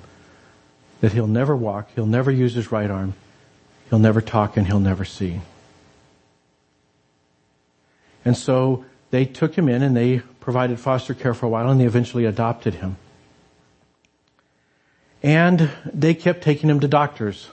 that 1.03 1.12
he'll 1.12 1.27
never 1.27 1.55
walk, 1.55 1.91
he'll 1.97 2.07
never 2.07 2.31
use 2.31 2.55
his 2.55 2.71
right 2.71 2.91
arm, 2.91 3.15
he'll 3.91 3.99
never 3.99 4.21
talk, 4.21 4.57
and 4.57 4.69
he'll 4.69 4.81
never 4.81 5.05
see. 5.05 5.41
And 8.25 8.37
so 8.37 8.85
they 9.11 9.25
took 9.25 9.57
him 9.59 9.69
in 9.69 9.83
and 9.83 9.97
they 9.97 10.21
provided 10.38 10.79
foster 10.79 11.12
care 11.12 11.35
for 11.35 11.47
a 11.47 11.49
while 11.49 11.69
and 11.69 11.81
they 11.81 11.87
eventually 11.87 12.25
adopted 12.25 12.75
him. 12.75 12.97
And 15.25 15.71
they 15.93 16.15
kept 16.15 16.43
taking 16.43 16.71
him 16.71 16.79
to 16.81 16.88
doctors. 16.88 17.49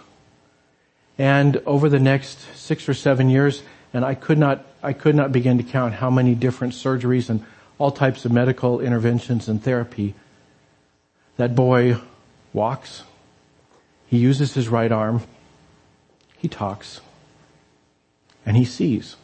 And 1.18 1.58
over 1.66 1.90
the 1.90 2.00
next 2.00 2.40
six 2.56 2.88
or 2.88 2.94
seven 2.94 3.32
years, 3.32 3.64
and 3.94 4.06
I 4.06 4.14
could 4.14 4.38
not, 4.38 4.64
I 4.84 4.94
could 4.94 5.16
not 5.16 5.32
begin 5.32 5.58
to 5.58 5.64
count 5.64 5.96
how 5.96 6.12
many 6.12 6.36
different 6.36 6.74
surgeries 6.74 7.32
and 7.32 7.44
all 7.80 7.90
types 7.90 8.26
of 8.26 8.32
medical 8.32 8.80
interventions 8.80 9.48
and 9.48 9.62
therapy. 9.62 10.14
That 11.38 11.56
boy 11.56 11.98
walks. 12.54 13.04
He 14.10 14.18
uses 14.18 14.54
his 14.54 14.68
right 14.68 14.92
arm. 14.92 15.22
He 16.38 16.48
talks. 16.48 17.00
And 18.46 18.58
he 18.58 18.66
sees. 18.66 19.16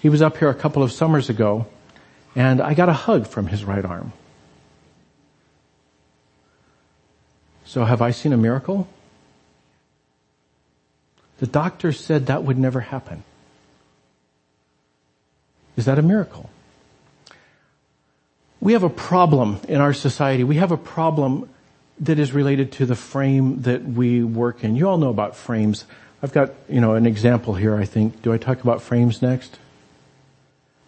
He 0.00 0.08
was 0.08 0.22
up 0.22 0.36
here 0.36 0.48
a 0.48 0.54
couple 0.54 0.82
of 0.82 0.92
summers 0.92 1.28
ago 1.28 1.66
and 2.36 2.60
I 2.60 2.74
got 2.74 2.88
a 2.88 2.92
hug 2.92 3.26
from 3.26 3.48
his 3.48 3.64
right 3.64 3.84
arm. 3.84 4.12
So 7.64 7.84
have 7.84 8.00
I 8.00 8.12
seen 8.12 8.32
a 8.32 8.36
miracle? 8.36 8.86
The 11.38 11.46
doctor 11.46 11.92
said 11.92 12.26
that 12.26 12.44
would 12.44 12.58
never 12.58 12.80
happen. 12.80 13.24
Is 15.76 15.86
that 15.86 15.98
a 15.98 16.02
miracle? 16.02 16.48
We 18.60 18.72
have 18.72 18.82
a 18.82 18.90
problem 18.90 19.60
in 19.68 19.80
our 19.80 19.92
society. 19.92 20.44
We 20.44 20.56
have 20.56 20.72
a 20.72 20.76
problem 20.76 21.48
that 22.00 22.18
is 22.18 22.32
related 22.32 22.72
to 22.72 22.86
the 22.86 22.94
frame 22.94 23.62
that 23.62 23.84
we 23.84 24.22
work 24.22 24.64
in. 24.64 24.76
You 24.76 24.88
all 24.88 24.98
know 24.98 25.10
about 25.10 25.36
frames. 25.36 25.84
I've 26.22 26.32
got, 26.32 26.52
you 26.68 26.80
know, 26.80 26.94
an 26.94 27.06
example 27.06 27.54
here, 27.54 27.76
I 27.76 27.84
think. 27.84 28.22
Do 28.22 28.32
I 28.32 28.38
talk 28.38 28.62
about 28.62 28.82
frames 28.82 29.22
next? 29.22 29.58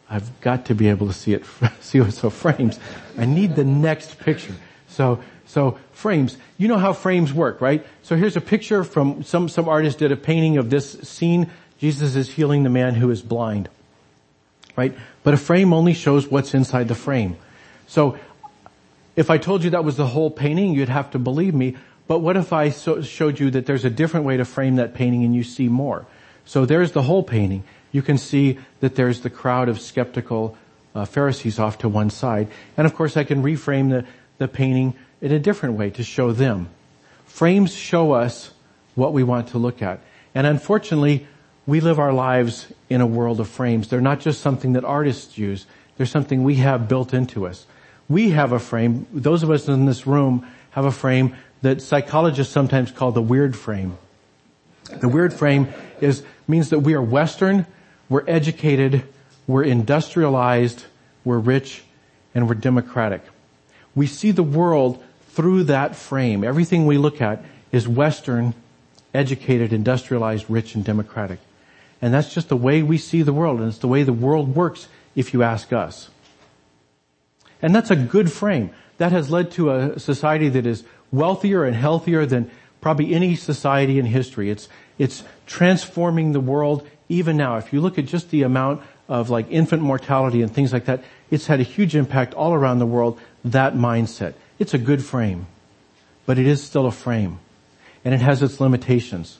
I've 0.09 0.40
got 0.40 0.66
to 0.66 0.75
be 0.75 0.88
able 0.88 1.07
to 1.07 1.12
see 1.12 1.35
it, 1.35 1.44
see 1.81 2.01
what 2.01 2.12
so 2.12 2.31
frames. 2.31 2.79
I 3.16 3.27
need 3.27 3.55
the 3.55 3.64
next 3.64 4.18
picture. 4.18 4.55
So, 4.88 5.23
so 5.46 5.79
frames. 5.92 6.37
You 6.59 6.68
know 6.68 6.79
how 6.79 6.92
frames 6.92 7.33
work, 7.33 7.61
right? 7.61 7.87
So 8.03 8.16
here's 8.16 8.37
a 8.37 8.40
picture 8.40 8.83
from 8.83 9.23
some, 9.23 9.49
some 9.49 9.68
artist 9.68 9.99
did 9.99 10.11
a 10.11 10.16
painting 10.16 10.59
of 10.59 10.68
this 10.68 10.92
scene. 11.09 11.51
Jesus 11.79 12.16
is 12.16 12.29
healing 12.29 12.64
the 12.64 12.70
man 12.70 12.94
who 12.94 13.11
is 13.11 13.23
blind. 13.23 13.68
Right? 14.77 14.96
But 15.23 15.35
a 15.35 15.37
frame 15.37 15.73
only 15.73 15.94
shows 15.94 16.27
what's 16.29 16.55
inside 16.55 16.88
the 16.88 16.94
frame. 16.94 17.37
So 17.87 18.18
if 19.20 19.28
I 19.28 19.37
told 19.37 19.62
you 19.62 19.70
that 19.70 19.85
was 19.85 19.98
the 19.98 20.06
whole 20.06 20.30
painting, 20.30 20.72
you'd 20.72 20.88
have 20.88 21.11
to 21.11 21.18
believe 21.18 21.54
me. 21.54 21.76
But 22.06 22.20
what 22.20 22.38
if 22.38 22.54
I 22.54 22.70
so, 22.70 23.02
showed 23.02 23.38
you 23.38 23.50
that 23.50 23.66
there's 23.66 23.85
a 23.85 23.90
different 23.90 24.24
way 24.24 24.38
to 24.38 24.46
frame 24.46 24.76
that 24.76 24.94
painting 24.94 25.24
and 25.24 25.35
you 25.37 25.44
see 25.44 25.68
more? 25.68 26.06
So 26.46 26.64
there's 26.64 26.92
the 26.92 27.02
whole 27.02 27.22
painting. 27.22 27.62
You 27.92 28.00
can 28.00 28.16
see 28.16 28.59
that 28.80 28.94
there's 28.94 29.20
the 29.20 29.28
crowd 29.28 29.68
of 29.68 29.78
skeptical 29.78 30.56
uh, 30.94 31.04
Pharisees 31.04 31.59
off 31.59 31.76
to 31.78 31.88
one 31.88 32.09
side. 32.09 32.48
And 32.78 32.87
of 32.87 32.94
course 32.94 33.18
I 33.18 33.24
can 33.24 33.42
reframe 33.42 33.90
the, 33.90 34.06
the 34.38 34.48
painting 34.48 34.94
in 35.20 35.33
a 35.33 35.38
different 35.38 35.76
way 35.76 35.90
to 35.90 36.02
show 36.02 36.33
them. 36.33 36.70
Frames 37.26 37.74
show 37.74 38.12
us 38.12 38.50
what 38.94 39.12
we 39.12 39.22
want 39.22 39.48
to 39.48 39.59
look 39.59 39.83
at. 39.83 40.00
And 40.35 40.46
unfortunately, 40.46 41.26
we 41.66 41.80
live 41.80 41.98
our 41.98 42.14
lives 42.14 42.72
in 42.88 43.02
a 43.02 43.06
world 43.06 43.38
of 43.38 43.50
frames. 43.50 43.88
They're 43.88 44.00
not 44.00 44.20
just 44.20 44.40
something 44.40 44.72
that 44.72 44.85
artists 44.85 45.37
use. 45.37 45.66
They're 45.98 46.06
something 46.06 46.42
we 46.42 46.54
have 46.54 46.88
built 46.88 47.12
into 47.12 47.46
us. 47.46 47.66
We 48.11 48.31
have 48.31 48.51
a 48.51 48.59
frame, 48.59 49.07
those 49.12 49.44
of 49.44 49.51
us 49.51 49.68
in 49.68 49.87
this 49.87 50.05
room 50.05 50.44
have 50.73 50.85
a 50.85 50.90
frame 50.90 51.37
that 51.62 51.81
psychologists 51.81 52.53
sometimes 52.53 52.90
call 52.90 53.12
the 53.12 53.23
weird 53.23 53.57
frame. 53.57 53.96
The 55.01 55.09
weird 55.09 55.33
frame 55.33 55.68
is, 56.01 56.25
means 56.49 56.70
that 56.70 56.81
we 56.81 56.94
are 56.94 57.03
Western, 57.03 57.66
we're 58.09 58.25
educated, 58.27 59.05
we're 59.46 59.62
industrialized, 59.62 60.85
we're 61.25 61.38
rich, 61.38 61.85
and 62.35 62.49
we're 62.49 62.55
democratic. 62.55 63.23
We 63.94 64.09
see 64.09 64.33
the 64.33 64.42
world 64.42 65.03
through 65.29 65.64
that 65.64 65.94
frame. 65.94 66.42
Everything 66.42 66.87
we 66.87 66.99
look 66.99 67.20
at 67.20 67.44
is 67.70 67.87
Western, 67.87 68.55
educated, 69.14 69.73
industrialized, 69.73 70.46
rich, 70.49 70.75
and 70.75 70.85
democratic. 70.85 71.38
And 72.03 72.12
that's 72.12 72.35
just 72.35 72.49
the 72.49 72.57
way 72.57 72.83
we 72.83 72.99
see 72.99 73.23
the 73.23 73.33
world, 73.33 73.61
and 73.61 73.68
it's 73.68 73.79
the 73.79 73.87
way 73.87 74.03
the 74.03 74.12
world 74.12 74.57
works 74.57 74.88
if 75.14 75.33
you 75.33 75.44
ask 75.44 75.73
us. 75.73 76.11
And 77.62 77.75
that's 77.75 77.90
a 77.90 77.96
good 77.96 78.31
frame. 78.31 78.70
That 78.99 79.12
has 79.12 79.31
led 79.31 79.51
to 79.53 79.70
a 79.70 79.99
society 79.99 80.49
that 80.51 80.66
is 80.66 80.85
wealthier 81.11 81.64
and 81.64 81.75
healthier 81.75 82.27
than 82.27 82.51
probably 82.81 83.14
any 83.14 83.37
society 83.37 83.99
in 83.99 84.07
history. 84.07 84.51
It's, 84.51 84.68
it's 84.99 85.23
transforming 85.46 86.33
the 86.33 86.40
world 86.40 86.87
even 87.09 87.37
now. 87.37 87.57
If 87.57 87.73
you 87.73 87.81
look 87.81 87.99
at 87.99 88.07
just 88.07 88.31
the 88.31 88.42
amount 88.42 88.83
of 89.09 89.31
like 89.31 89.46
infant 89.51 89.83
mortality 89.83 90.42
and 90.42 90.53
things 90.53 90.73
like 90.73 90.87
that, 90.87 91.03
it's 91.31 91.46
had 91.46 91.61
a 91.61 91.64
huge 91.64 91.96
impact 91.96 92.35
all 92.35 92.55
around 92.55 92.79
the 92.79 92.87
world, 92.87 93.20
that 93.44 93.75
mindset. 93.75 94.35
It's 94.59 94.75
a 94.75 94.79
good 94.79 95.05
frame, 95.05 95.46
but 96.27 96.38
it 96.38 96.46
is 96.46 96.62
still 96.62 96.87
a 96.87 96.92
frame 96.92 97.38
and 98.05 98.14
it 98.14 98.20
has 98.20 98.42
its 98.42 98.61
limitations. 98.61 99.38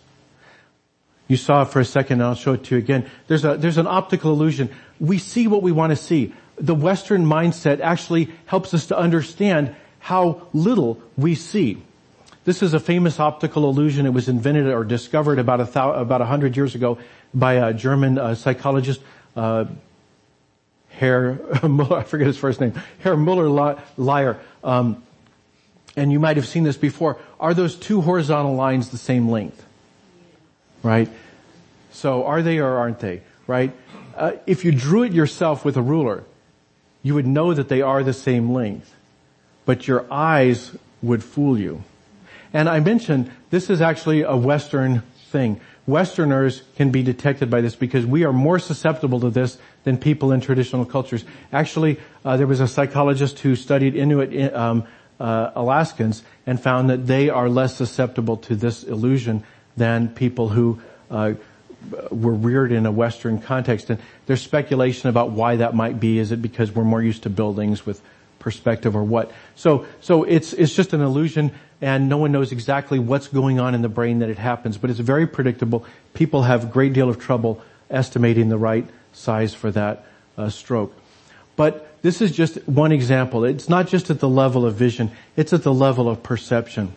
You 1.29 1.37
saw 1.37 1.63
it 1.63 1.67
for 1.67 1.79
a 1.79 1.85
second 1.85 2.21
and 2.21 2.25
I'll 2.25 2.35
show 2.35 2.55
it 2.55 2.65
to 2.65 2.75
you 2.75 2.79
again. 2.79 3.09
There's 3.29 3.45
a, 3.45 3.57
there's 3.57 3.79
an 3.79 3.87
optical 3.87 4.33
illusion. 4.33 4.71
We 4.99 5.19
see 5.19 5.47
what 5.47 5.63
we 5.63 5.71
want 5.71 5.91
to 5.91 5.97
see. 5.97 6.35
The 6.61 6.75
Western 6.75 7.25
mindset 7.25 7.81
actually 7.81 8.29
helps 8.47 8.75
us 8.75 8.87
to 8.87 8.99
understand 8.99 9.75
how 9.99 10.47
little 10.53 11.01
we 11.17 11.35
see. 11.35 11.83
This 12.45 12.63
is 12.63 12.75
a 12.75 12.81
famous 12.81 13.19
optical 13.19 13.69
illusion. 13.69 14.07
It 14.07 14.13
was 14.13 14.29
invented 14.29 14.67
or 14.67 14.85
discovered 14.85 15.39
about 15.39 15.61
a 15.61 15.83
about 15.83 16.21
a 16.21 16.27
hundred 16.27 16.57
years 16.57 16.75
ago 16.75 16.99
by 17.33 17.55
a 17.55 17.75
German 17.75 18.19
uh, 18.19 18.35
psychologist, 18.35 19.01
uh, 19.37 19.67
Herr 20.91 21.39
Muller. 21.63 21.99
I 21.99 22.03
forget 22.03 22.27
his 22.27 22.39
first 22.39 22.61
name. 22.61 22.75
Herr 23.01 23.17
Muller 23.17 23.77
Lyer. 23.97 24.39
Um, 24.65 25.03
and 25.97 26.13
you 26.13 26.21
might 26.21 26.37
have 26.37 26.47
seen 26.47 26.65
this 26.65 26.77
before. 26.77 27.19
Are 27.39 27.53
those 27.53 27.77
two 27.77 28.01
horizontal 28.01 28.55
lines 28.55 28.91
the 28.91 28.99
same 28.99 29.29
length? 29.29 29.65
Right. 30.83 31.11
So 31.91 32.25
are 32.25 32.43
they 32.43 32.59
or 32.59 32.79
aren't 32.79 33.01
they? 33.01 33.23
Right. 33.47 33.73
Uh, 34.17 34.33
if 34.47 34.65
you 34.65 34.73
drew 34.73 35.03
it 35.03 35.13
yourself 35.13 35.65
with 35.65 35.77
a 35.77 35.83
ruler, 35.83 36.25
you 37.03 37.15
would 37.15 37.27
know 37.27 37.55
that 37.55 37.69
they 37.69 37.83
are 37.83 38.03
the 38.03 38.13
same 38.13 38.53
length, 38.53 38.95
but 39.65 39.89
your 39.89 40.11
eyes 40.13 40.73
would 41.03 41.25
fool 41.25 41.59
you. 41.59 41.83
And 42.53 42.69
I 42.69 42.81
mentioned 42.81 43.31
this 43.51 43.71
is 43.71 43.81
actually 43.81 44.23
a 44.23 44.37
Western 44.37 45.03
thing. 45.31 45.61
Westerners 45.87 46.63
can 46.77 46.91
be 46.91 47.03
detected 47.03 47.51
by 47.51 47.61
this 47.61 47.75
because 47.75 48.05
we 48.05 48.25
are 48.25 48.33
more 48.33 48.59
susceptible 48.59 49.21
to 49.21 49.31
this 49.31 49.59
than 49.85 49.97
people 49.97 50.33
in 50.33 50.41
traditional 50.41 50.85
cultures. 50.85 51.25
Actually, 51.53 51.99
uh, 52.25 52.37
there 52.37 52.47
was 52.47 52.61
a 52.61 52.69
psychologist 52.69 53.39
who 53.41 53.57
studied 53.57 53.97
Inuit 53.97 54.55
um, 54.55 54.85
uh, 55.19 55.51
Alaskans 55.55 56.23
and 56.47 56.61
found 56.61 56.91
that 56.91 57.07
they 57.07 57.29
are 57.29 57.49
less 57.49 57.77
susceptible 57.77 58.37
to 58.39 58.57
this 58.57 58.85
illusion 58.85 59.45
than 59.77 60.09
people 60.09 60.49
who 60.49 60.81
uh, 61.11 61.35
were 62.11 62.35
reared 62.35 62.73
in 62.73 62.87
a 62.87 62.93
Western 62.93 63.41
context. 63.41 63.91
And 63.91 64.01
there's 64.27 64.43
speculation 64.43 65.09
about 65.09 65.31
why 65.31 65.57
that 65.57 65.75
might 65.75 65.99
be. 65.99 66.19
Is 66.19 66.33
it 66.33 66.43
because 66.43 66.73
we're 66.73 66.85
more 66.85 67.03
used 67.03 67.23
to 67.25 67.31
buildings 67.31 67.87
with 67.87 68.01
perspective 68.39 68.97
or 68.97 69.05
what? 69.05 69.33
So, 69.57 69.87
so 70.01 70.25
it's, 70.25 70.53
it's 70.53 70.75
just 70.75 70.93
an 70.93 71.01
illusion 71.01 71.53
and 71.81 72.09
no 72.09 72.19
one 72.19 72.33
knows 72.33 72.53
exactly 72.53 72.99
what's 72.99 73.29
going 73.29 73.59
on 73.59 73.75
in 73.75 73.83
the 73.83 73.89
brain 73.89 74.19
that 74.19 74.29
it 74.29 74.39
happens, 74.39 74.77
but 74.77 74.91
it's 74.91 75.01
very 75.01 75.27
predictable. 75.27 75.85
People 76.13 76.43
have 76.43 76.65
a 76.65 76.67
great 76.67 76.93
deal 76.93 77.09
of 77.09 77.19
trouble 77.19 77.63
estimating 77.91 78.49
the 78.49 78.59
right 78.59 78.87
size 79.13 79.55
for 79.55 79.71
that 79.71 80.05
uh, 80.37 80.51
stroke. 80.51 80.95
But 81.57 81.91
this 82.03 82.21
is 82.21 82.33
just 82.33 82.57
one 82.69 82.93
example. 82.93 83.45
It's 83.45 83.69
not 83.69 83.89
just 83.89 84.11
at 84.11 84.21
the 84.21 84.29
level 84.29 84.65
of 84.67 84.75
vision, 84.75 85.11
it's 85.37 85.53
at 85.53 85.63
the 85.63 85.75
level 85.75 86.09
of 86.09 86.23
perception. 86.23 86.93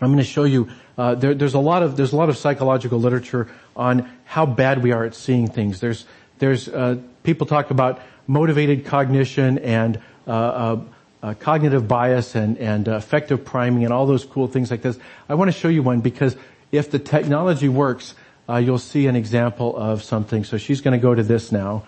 I'm 0.00 0.08
going 0.08 0.18
to 0.18 0.24
show 0.24 0.44
you, 0.44 0.68
uh, 0.98 1.14
there, 1.14 1.34
there's 1.34 1.54
a 1.54 1.58
lot 1.58 1.82
of, 1.82 1.96
there's 1.96 2.12
a 2.12 2.16
lot 2.16 2.28
of 2.28 2.36
psychological 2.36 2.98
literature 2.98 3.48
on 3.74 4.10
how 4.24 4.46
bad 4.46 4.82
we 4.82 4.92
are 4.92 5.04
at 5.04 5.14
seeing 5.14 5.48
things. 5.48 5.80
There's, 5.80 6.04
there's, 6.38 6.68
uh, 6.68 6.98
people 7.22 7.46
talk 7.46 7.70
about 7.70 8.00
motivated 8.26 8.84
cognition 8.84 9.58
and, 9.58 10.00
uh, 10.26 10.30
uh 10.30 10.80
uh, 11.22 11.34
cognitive 11.34 11.86
bias 11.86 12.34
and, 12.34 12.58
and 12.58 12.88
affective 12.88 13.44
priming 13.44 13.84
and 13.84 13.92
all 13.92 14.06
those 14.06 14.24
cool 14.24 14.48
things 14.48 14.70
like 14.70 14.82
this. 14.82 14.98
I 15.28 15.34
want 15.34 15.52
to 15.52 15.56
show 15.56 15.68
you 15.68 15.82
one 15.82 16.00
because 16.00 16.36
if 16.72 16.90
the 16.90 16.98
technology 16.98 17.68
works, 17.68 18.14
uh, 18.48 18.56
you'll 18.56 18.78
see 18.78 19.06
an 19.06 19.14
example 19.14 19.76
of 19.76 20.02
something. 20.02 20.44
So 20.44 20.58
she's 20.58 20.80
going 20.80 20.98
to 20.98 21.02
go 21.02 21.14
to 21.14 21.22
this 21.22 21.52
now. 21.52 21.84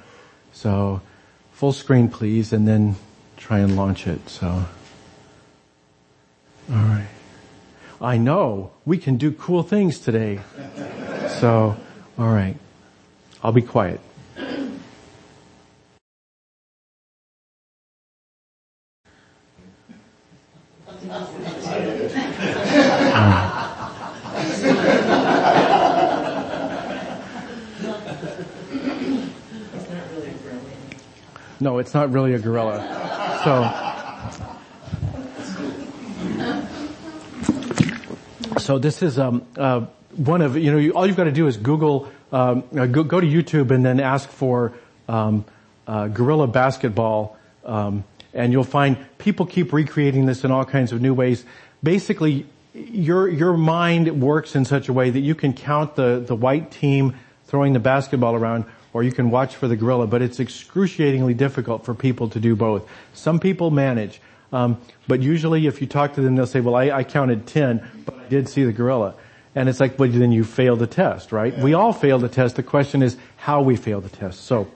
So 0.52 1.00
full 1.52 1.72
screen 1.72 2.08
please 2.08 2.52
and 2.52 2.66
then 2.66 2.94
try 3.36 3.58
and 3.58 3.76
launch 3.76 4.06
it. 4.06 4.28
So, 4.28 4.64
I 8.00 8.18
know 8.18 8.72
we 8.84 8.98
can 8.98 9.16
do 9.16 9.32
cool 9.32 9.62
things 9.62 9.98
today. 9.98 10.40
so, 11.40 11.76
all 12.18 12.32
right. 12.32 12.56
I'll 13.42 13.52
be 13.52 13.62
quiet. 13.62 14.00
No, 31.60 31.78
it's 31.78 31.94
not 31.94 32.12
really 32.12 32.34
a 32.34 32.38
gorilla. 32.38 32.80
So 33.42 34.53
so 38.64 38.78
this 38.78 39.02
is 39.02 39.18
um, 39.18 39.46
uh, 39.58 39.84
one 40.16 40.40
of 40.40 40.56
you 40.56 40.72
know 40.72 40.78
you, 40.78 40.92
all 40.92 41.06
you've 41.06 41.18
got 41.18 41.24
to 41.24 41.32
do 41.32 41.46
is 41.46 41.58
Google 41.58 42.10
um, 42.32 42.64
uh, 42.74 42.86
go, 42.86 43.04
go, 43.04 43.20
to 43.20 43.26
YouTube 43.26 43.70
and 43.70 43.84
then 43.84 44.00
ask 44.00 44.26
for 44.26 44.72
um, 45.06 45.44
uh, 45.86 46.08
gorilla 46.08 46.46
basketball, 46.46 47.36
um, 47.66 48.04
and 48.32 48.52
you'll 48.52 48.64
find 48.64 48.96
people 49.18 49.44
keep 49.44 49.74
recreating 49.74 50.24
this 50.24 50.44
in 50.44 50.50
all 50.50 50.64
kinds 50.64 50.92
of 50.92 51.02
new 51.02 51.12
ways. 51.12 51.44
Basically, 51.82 52.46
your 52.72 53.28
your 53.28 53.52
mind 53.54 54.22
works 54.22 54.56
in 54.56 54.64
such 54.64 54.88
a 54.88 54.94
way 54.94 55.10
that 55.10 55.20
you 55.20 55.34
can 55.34 55.52
count 55.52 55.94
the 55.94 56.24
the 56.26 56.34
white 56.34 56.70
team 56.70 57.14
throwing 57.46 57.74
the 57.74 57.80
basketball 57.80 58.34
around, 58.34 58.64
or 58.94 59.02
you 59.02 59.12
can 59.12 59.30
watch 59.30 59.56
for 59.56 59.68
the 59.68 59.76
gorilla. 59.76 60.06
But 60.06 60.22
it's 60.22 60.40
excruciatingly 60.40 61.34
difficult 61.34 61.84
for 61.84 61.94
people 61.94 62.30
to 62.30 62.40
do 62.40 62.56
both. 62.56 62.88
Some 63.12 63.40
people 63.40 63.70
manage, 63.70 64.22
um, 64.54 64.80
but 65.06 65.20
usually, 65.20 65.66
if 65.66 65.82
you 65.82 65.86
talk 65.86 66.14
to 66.14 66.22
them, 66.22 66.34
they'll 66.34 66.46
say, 66.46 66.60
"Well, 66.60 66.76
I, 66.76 66.90
I 66.90 67.04
counted 67.04 67.46
ten, 67.46 67.86
but 68.06 68.13
I 68.13 68.13
did 68.28 68.48
see 68.48 68.64
the 68.64 68.72
gorilla." 68.72 69.14
And 69.56 69.68
it's 69.68 69.78
like, 69.78 69.96
but 69.96 70.12
then 70.12 70.32
you 70.32 70.42
failed 70.42 70.80
the 70.80 70.88
test, 70.88 71.30
right? 71.30 71.56
We 71.56 71.74
all 71.74 71.92
fail 71.92 72.18
the 72.18 72.28
test. 72.28 72.56
The 72.56 72.64
question 72.64 73.02
is 73.02 73.16
how 73.36 73.62
we 73.62 73.76
fail 73.76 74.00
the 74.00 74.08
test. 74.08 74.40
So, 74.40 74.68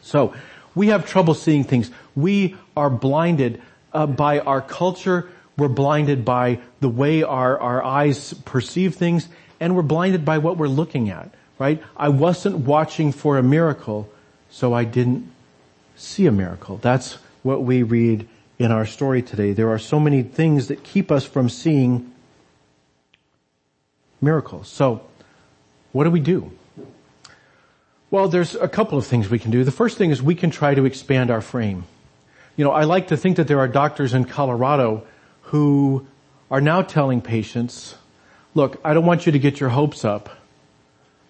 so 0.00 0.32
we 0.76 0.88
have 0.88 1.08
trouble 1.08 1.34
seeing 1.34 1.64
things. 1.64 1.90
We 2.14 2.56
are 2.76 2.88
blinded 2.88 3.60
uh, 3.92 4.06
by 4.06 4.38
our 4.38 4.60
culture 4.60 5.28
we're 5.60 5.68
blinded 5.68 6.24
by 6.24 6.58
the 6.80 6.88
way 6.88 7.22
our, 7.22 7.60
our 7.60 7.84
eyes 7.84 8.32
perceive 8.46 8.94
things 8.94 9.28
and 9.60 9.76
we're 9.76 9.82
blinded 9.82 10.24
by 10.24 10.38
what 10.38 10.56
we're 10.56 10.68
looking 10.68 11.10
at, 11.10 11.30
right? 11.58 11.82
I 11.98 12.08
wasn't 12.08 12.56
watching 12.56 13.12
for 13.12 13.36
a 13.36 13.42
miracle, 13.42 14.10
so 14.50 14.72
I 14.72 14.84
didn't 14.84 15.30
see 15.96 16.24
a 16.24 16.32
miracle. 16.32 16.78
That's 16.78 17.18
what 17.42 17.62
we 17.62 17.82
read 17.82 18.26
in 18.58 18.72
our 18.72 18.86
story 18.86 19.20
today. 19.20 19.52
There 19.52 19.68
are 19.68 19.78
so 19.78 20.00
many 20.00 20.22
things 20.22 20.68
that 20.68 20.82
keep 20.82 21.12
us 21.12 21.26
from 21.26 21.50
seeing 21.50 22.10
miracles. 24.20 24.68
So, 24.68 25.02
what 25.92 26.04
do 26.04 26.10
we 26.10 26.20
do? 26.20 26.52
Well, 28.10 28.28
there's 28.28 28.54
a 28.54 28.68
couple 28.68 28.98
of 28.98 29.06
things 29.06 29.30
we 29.30 29.38
can 29.38 29.50
do. 29.50 29.62
The 29.62 29.70
first 29.70 29.96
thing 29.96 30.10
is 30.10 30.22
we 30.22 30.34
can 30.34 30.50
try 30.50 30.74
to 30.74 30.84
expand 30.84 31.30
our 31.30 31.40
frame. 31.40 31.84
You 32.56 32.64
know, 32.64 32.72
I 32.72 32.84
like 32.84 33.08
to 33.08 33.16
think 33.16 33.36
that 33.36 33.46
there 33.46 33.60
are 33.60 33.68
doctors 33.68 34.14
in 34.14 34.24
Colorado 34.24 35.06
who 35.42 36.06
are 36.50 36.60
now 36.60 36.82
telling 36.82 37.20
patients, 37.20 37.94
look, 38.54 38.80
I 38.84 38.94
don't 38.94 39.06
want 39.06 39.26
you 39.26 39.32
to 39.32 39.38
get 39.38 39.60
your 39.60 39.68
hopes 39.68 40.04
up, 40.04 40.28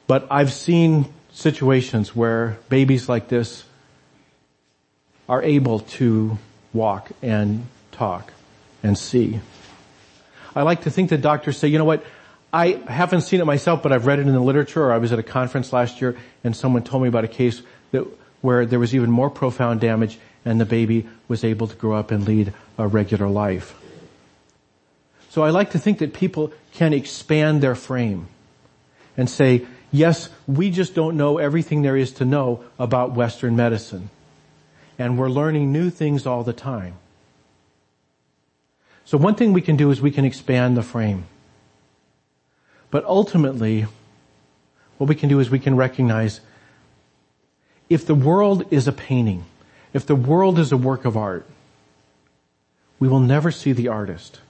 but 0.07 0.27
I've 0.31 0.53
seen 0.53 1.13
situations 1.33 2.17
where 2.17 2.59
babies 2.69 3.09
like 3.09 3.29
this 3.29 3.65
are 5.29 5.43
able 5.43 5.81
to 5.81 6.39
walk 6.73 7.11
and 7.23 7.67
talk 7.93 8.33
and 8.83 8.97
see. 8.97 9.41
I 10.57 10.63
like 10.63 10.83
to 10.83 10.91
think 10.91 11.11
that 11.11 11.21
doctors 11.21 11.59
say, 11.59 11.69
you 11.69 11.79
know 11.79 11.85
what, 11.85 12.05
I 12.53 12.81
haven't 12.89 13.23
seen 13.23 13.41
it 13.41 13.45
myself, 13.45 13.83
but 13.83 13.93
I've 13.93 14.07
read 14.07 14.19
it 14.19 14.27
in 14.27 14.33
the 14.33 14.41
literature, 14.41 14.83
or 14.85 14.93
I 14.93 14.99
was 14.99 15.13
at 15.13 15.19
a 15.19 15.23
conference 15.23 15.73
last 15.73 16.01
year 16.01 16.17
and 16.43 16.57
someone 16.57 16.83
told 16.83 17.03
me 17.03 17.09
about 17.09 17.25
a 17.25 17.29
case 17.29 17.63
that, 17.93 18.07
where 18.41 18.67
there 18.67 18.79
was 18.79 18.95
even 18.95 19.11
more 19.11 19.31
profound 19.31 19.81
damage 19.81 20.19
and 20.45 20.61
the 20.61 20.65
baby 20.65 21.07
was 21.29 21.45
able 21.45 21.69
to 21.69 21.77
grow 21.77 21.97
up 21.97 22.11
and 22.11 22.27
lead 22.27 22.53
a 22.79 22.89
regular 22.89 23.29
life. 23.29 23.75
So 25.31 25.43
I 25.43 25.51
like 25.51 25.71
to 25.73 25.79
think 25.79 25.99
that 25.99 26.13
people 26.13 26.53
can 26.73 26.93
expand 26.93 27.63
their 27.63 27.77
frame 27.77 28.27
and 29.17 29.31
say, 29.31 29.67
yes, 29.93 30.29
we 30.49 30.71
just 30.71 30.95
don't 30.95 31.17
know 31.17 31.39
everything 31.39 31.83
there 31.83 31.97
is 31.97 32.13
to 32.15 32.25
know 32.25 32.65
about 32.79 33.13
Western 33.13 33.55
medicine. 33.55 34.11
And 34.99 35.19
we're 35.19 35.29
learning 35.31 35.73
new 35.73 35.89
things 35.89 36.27
all 36.27 36.43
the 36.43 36.53
time. 36.53 36.95
So 39.05 39.19
one 39.19 39.35
thing 39.35 39.53
we 39.53 39.63
can 39.63 39.77
do 39.77 39.91
is 39.91 40.01
we 40.01 40.11
can 40.11 40.25
expand 40.25 40.77
the 40.77 40.83
frame. 40.83 41.25
But 42.91 43.05
ultimately, 43.05 43.87
what 44.99 45.09
we 45.09 45.15
can 45.15 45.29
do 45.29 45.41
is 45.41 45.51
we 45.51 45.59
can 45.59 45.77
recognize 45.77 46.41
if 47.89 48.07
the 48.07 48.15
world 48.15 48.73
is 48.73 48.87
a 48.89 48.93
painting, 48.93 49.45
if 49.93 50.07
the 50.07 50.17
world 50.17 50.59
is 50.59 50.73
a 50.73 50.77
work 50.77 51.05
of 51.05 51.17
art, 51.17 51.47
we 52.99 53.09
will 53.09 53.21
never 53.21 53.51
see 53.51 53.73
the 53.73 53.89
artist 53.89 54.41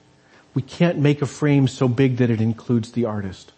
we 0.53 0.61
can't 0.61 0.97
make 0.97 1.21
a 1.21 1.25
frame 1.25 1.67
so 1.67 1.87
big 1.87 2.17
that 2.17 2.29
it 2.29 2.41
includes 2.41 2.91
the 2.91 3.05
artist. 3.05 3.51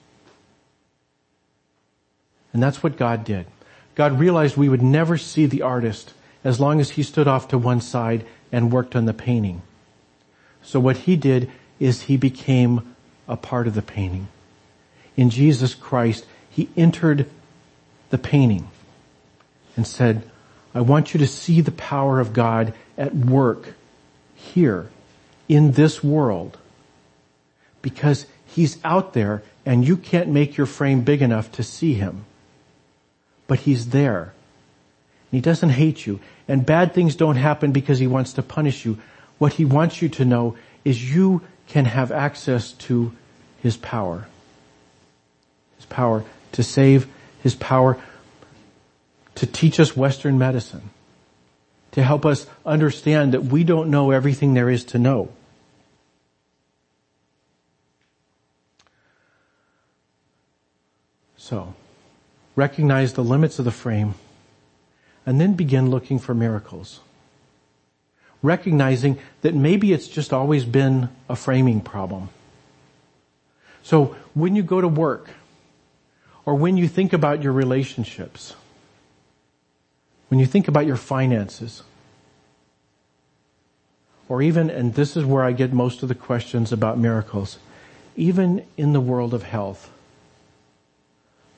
And 2.51 2.61
that's 2.61 2.83
what 2.83 2.97
God 2.97 3.23
did. 3.23 3.47
God 3.95 4.19
realized 4.19 4.57
we 4.57 4.69
would 4.69 4.83
never 4.83 5.17
see 5.17 5.45
the 5.45 5.63
artist 5.63 6.13
as 6.43 6.59
long 6.59 6.79
as 6.79 6.91
he 6.91 7.03
stood 7.03 7.27
off 7.27 7.47
to 7.47 7.57
one 7.57 7.81
side 7.81 8.25
and 8.51 8.71
worked 8.71 8.95
on 8.95 9.05
the 9.05 9.13
painting. 9.13 9.61
So 10.61 10.79
what 10.79 10.97
he 10.97 11.15
did 11.15 11.51
is 11.79 12.03
he 12.03 12.17
became 12.17 12.95
a 13.27 13.37
part 13.37 13.67
of 13.67 13.73
the 13.73 13.81
painting. 13.81 14.27
In 15.15 15.29
Jesus 15.29 15.73
Christ, 15.73 16.25
he 16.49 16.69
entered 16.75 17.29
the 18.09 18.17
painting 18.17 18.69
and 19.75 19.85
said, 19.85 20.29
I 20.75 20.81
want 20.81 21.13
you 21.13 21.19
to 21.19 21.27
see 21.27 21.61
the 21.61 21.71
power 21.71 22.19
of 22.19 22.33
God 22.33 22.73
at 22.97 23.15
work 23.15 23.73
here 24.35 24.89
in 25.47 25.73
this 25.73 26.03
world 26.03 26.57
because 27.81 28.25
he's 28.45 28.77
out 28.83 29.13
there 29.13 29.43
and 29.65 29.87
you 29.87 29.97
can't 29.97 30.29
make 30.29 30.57
your 30.57 30.65
frame 30.65 31.01
big 31.01 31.21
enough 31.21 31.51
to 31.53 31.63
see 31.63 31.93
him. 31.93 32.25
But 33.47 33.59
he's 33.59 33.89
there. 33.89 34.33
And 35.31 35.37
he 35.37 35.41
doesn't 35.41 35.69
hate 35.69 36.05
you. 36.05 36.19
And 36.47 36.65
bad 36.65 36.93
things 36.93 37.15
don't 37.15 37.35
happen 37.35 37.71
because 37.71 37.99
he 37.99 38.07
wants 38.07 38.33
to 38.33 38.41
punish 38.41 38.85
you. 38.85 38.97
What 39.37 39.53
he 39.53 39.65
wants 39.65 40.01
you 40.01 40.09
to 40.09 40.25
know 40.25 40.57
is 40.83 41.13
you 41.13 41.41
can 41.67 41.85
have 41.85 42.11
access 42.11 42.71
to 42.73 43.13
his 43.61 43.77
power. 43.77 44.27
His 45.83 45.89
power 45.89 46.23
to 46.53 46.63
save, 46.63 47.09
his 47.41 47.55
power 47.55 48.01
to 49.35 49.45
teach 49.45 49.81
us 49.81 49.97
Western 49.97 50.37
medicine, 50.37 50.91
to 51.91 52.01
help 52.01 52.25
us 52.25 52.47
understand 52.65 53.33
that 53.33 53.43
we 53.43 53.65
don't 53.65 53.89
know 53.89 54.11
everything 54.11 54.53
there 54.53 54.69
is 54.69 54.85
to 54.85 54.97
know. 54.97 55.29
So, 61.35 61.75
recognize 62.55 63.13
the 63.13 63.23
limits 63.23 63.59
of 63.59 63.65
the 63.65 63.71
frame 63.71 64.13
and 65.25 65.41
then 65.41 65.55
begin 65.55 65.89
looking 65.89 66.17
for 66.17 66.33
miracles. 66.33 67.01
Recognizing 68.41 69.19
that 69.41 69.53
maybe 69.53 69.91
it's 69.91 70.07
just 70.07 70.31
always 70.31 70.63
been 70.63 71.09
a 71.27 71.35
framing 71.35 71.81
problem. 71.81 72.29
So 73.83 74.15
when 74.33 74.55
you 74.55 74.63
go 74.63 74.79
to 74.79 74.87
work 74.87 75.29
or 76.45 76.55
when 76.55 76.77
you 76.77 76.87
think 76.87 77.13
about 77.13 77.41
your 77.41 77.53
relationships, 77.53 78.55
when 80.29 80.39
you 80.39 80.45
think 80.45 80.67
about 80.67 80.85
your 80.85 80.97
finances, 80.97 81.83
or 84.29 84.41
even, 84.41 84.69
and 84.69 84.95
this 84.95 85.15
is 85.15 85.25
where 85.25 85.43
I 85.43 85.51
get 85.51 85.73
most 85.73 86.01
of 86.01 86.09
the 86.09 86.15
questions 86.15 86.71
about 86.71 86.97
miracles, 86.97 87.59
even 88.15 88.65
in 88.77 88.93
the 88.93 89.01
world 89.01 89.33
of 89.33 89.43
health, 89.43 89.89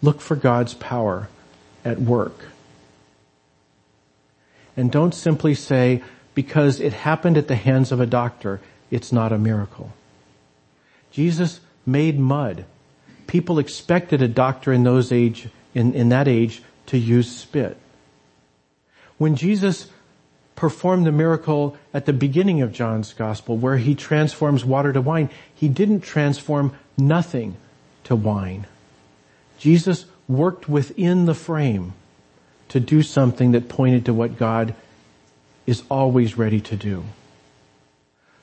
Look 0.06 0.22
for 0.22 0.36
God's 0.36 0.76
power 0.76 1.30
at 1.84 2.00
work. 2.00 2.46
And 4.78 4.92
don't 4.92 5.16
simply 5.16 5.56
say, 5.56 6.04
because 6.36 6.80
it 6.80 6.94
happened 6.94 7.38
at 7.38 7.48
the 7.48 7.56
hands 7.56 7.92
of 7.92 8.00
a 8.00 8.06
doctor, 8.06 8.62
it's 8.92 9.12
not 9.12 9.32
a 9.32 9.40
miracle. 9.40 9.94
Jesus 11.12 11.60
made 11.88 12.20
mud. 12.20 12.66
People 13.28 13.60
expected 13.60 14.22
a 14.22 14.28
doctor 14.28 14.72
in 14.72 14.84
those 14.84 15.12
age, 15.12 15.50
in, 15.74 15.94
in 15.94 16.10
that 16.10 16.28
age, 16.28 16.62
to 16.88 16.98
use 16.98 17.30
spit. 17.30 17.78
When 19.18 19.36
Jesus 19.36 19.88
performed 20.56 21.06
the 21.06 21.12
miracle 21.12 21.78
at 21.94 22.06
the 22.06 22.14
beginning 22.14 22.62
of 22.62 22.72
John's 22.72 23.14
gospel 23.14 23.58
where 23.58 23.78
he 23.78 23.96
transforms 23.96 24.64
water 24.64 24.94
to 24.94 25.02
wine, 25.02 25.30
he 25.54 25.68
didn't 25.68 26.02
transform 26.02 26.76
nothing 26.98 27.58
to 28.06 28.16
wine. 28.16 28.68
Jesus 29.58 30.06
worked 30.28 30.70
within 30.70 31.26
the 31.26 31.34
frame 31.34 31.94
to 32.70 32.80
do 32.80 33.02
something 33.02 33.52
that 33.52 33.70
pointed 33.70 34.06
to 34.06 34.14
what 34.14 34.38
God 34.38 34.74
is 35.66 35.84
always 35.90 36.38
ready 36.38 36.62
to 36.62 36.76
do. 36.76 37.04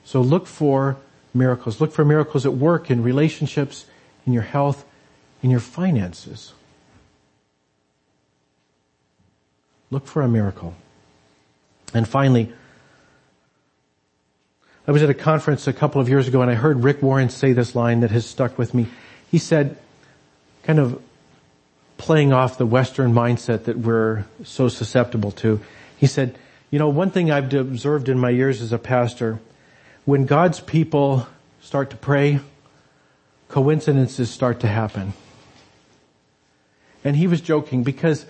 So 0.03 0.21
look 0.21 0.47
for 0.47 0.97
miracles. 1.33 1.81
Look 1.81 1.91
for 1.91 2.05
miracles 2.05 2.45
at 2.45 2.53
work, 2.53 2.91
in 2.91 3.03
relationships, 3.03 3.85
in 4.25 4.33
your 4.33 4.43
health, 4.43 4.85
in 5.41 5.49
your 5.49 5.59
finances. 5.59 6.53
Look 9.91 10.07
for 10.07 10.21
a 10.21 10.27
miracle. 10.27 10.73
And 11.93 12.07
finally, 12.07 12.51
I 14.87 14.91
was 14.91 15.03
at 15.03 15.09
a 15.09 15.13
conference 15.13 15.67
a 15.67 15.73
couple 15.73 16.01
of 16.01 16.09
years 16.09 16.27
ago 16.27 16.41
and 16.41 16.49
I 16.49 16.55
heard 16.55 16.83
Rick 16.83 17.01
Warren 17.01 17.29
say 17.29 17.53
this 17.53 17.75
line 17.75 18.01
that 18.01 18.11
has 18.11 18.25
stuck 18.25 18.57
with 18.57 18.73
me. 18.73 18.87
He 19.29 19.37
said, 19.37 19.77
kind 20.63 20.79
of 20.79 21.01
playing 21.97 22.33
off 22.33 22.57
the 22.57 22.65
Western 22.65 23.13
mindset 23.13 23.65
that 23.65 23.77
we're 23.77 24.25
so 24.43 24.67
susceptible 24.67 25.31
to. 25.31 25.61
He 25.97 26.07
said, 26.07 26.37
You 26.69 26.79
know, 26.79 26.89
one 26.89 27.11
thing 27.11 27.31
I've 27.31 27.53
observed 27.53 28.09
in 28.09 28.19
my 28.19 28.29
years 28.29 28.61
as 28.61 28.73
a 28.73 28.77
pastor, 28.77 29.39
when 30.05 30.25
God's 30.25 30.59
people 30.59 31.27
start 31.61 31.91
to 31.91 31.95
pray, 31.95 32.39
coincidences 33.53 34.31
start 34.31 34.61
to 34.61 34.67
happen. 34.67 35.13
And 37.03 37.15
he 37.15 37.27
was 37.27 37.39
joking 37.39 37.83
because 37.83 38.25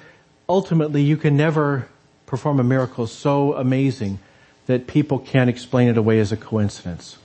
ultimately 0.49 1.01
you 1.01 1.15
can 1.15 1.38
never 1.38 1.88
perform 2.25 2.59
a 2.59 2.63
miracle 2.63 3.07
so 3.07 3.53
amazing 3.53 4.19
that 4.65 4.86
people 4.86 5.19
can't 5.19 5.49
explain 5.49 5.88
it 5.88 5.97
away 5.97 6.19
as 6.19 6.33
a 6.33 6.38
coincidence. 6.38 7.17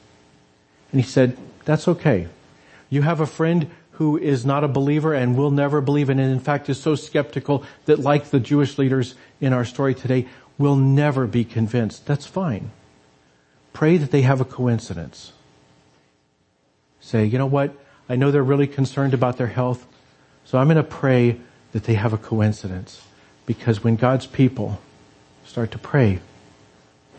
And 0.93 1.01
he 1.01 1.11
said, 1.11 1.37
that's 1.65 1.89
okay. 1.89 2.29
You 2.89 3.03
have 3.03 3.21
a 3.21 3.27
friend 3.27 3.69
who 3.93 4.17
is 4.17 4.47
not 4.47 4.63
a 4.63 4.69
believer 4.69 5.13
and 5.13 5.37
will 5.37 5.51
never 5.51 5.81
believe 5.81 6.09
and 6.09 6.21
in 6.21 6.39
fact 6.39 6.69
is 6.69 6.81
so 6.81 6.95
skeptical 6.95 7.65
that 7.87 7.99
like 7.99 8.27
the 8.27 8.39
Jewish 8.39 8.79
leaders 8.79 9.17
in 9.41 9.53
our 9.53 9.65
story 9.65 9.97
today, 9.97 10.29
will 10.57 10.77
never 10.77 11.27
be 11.27 11.45
convinced. 11.45 12.07
That's 12.07 12.27
fine. 12.27 12.71
Pray 13.73 13.97
that 13.97 14.13
they 14.13 14.23
have 14.23 14.41
a 14.41 14.45
coincidence. 14.45 15.33
Say, 17.01 17.25
you 17.25 17.39
know 17.39 17.47
what? 17.47 17.75
I 18.09 18.17
know 18.17 18.31
they're 18.31 18.43
really 18.43 18.67
concerned 18.67 19.15
about 19.15 19.37
their 19.37 19.49
health, 19.49 19.87
so 20.45 20.59
I'm 20.59 20.67
going 20.67 20.77
to 20.77 20.83
pray 20.83 21.41
that 21.73 21.85
they 21.85 21.95
have 21.95 22.13
a 22.13 22.19
coincidence. 22.19 23.03
Because 23.45 23.85
when 23.85 23.97
God's 23.97 24.27
people 24.27 24.81
start 25.45 25.71
to 25.73 25.79
pray, 25.79 26.21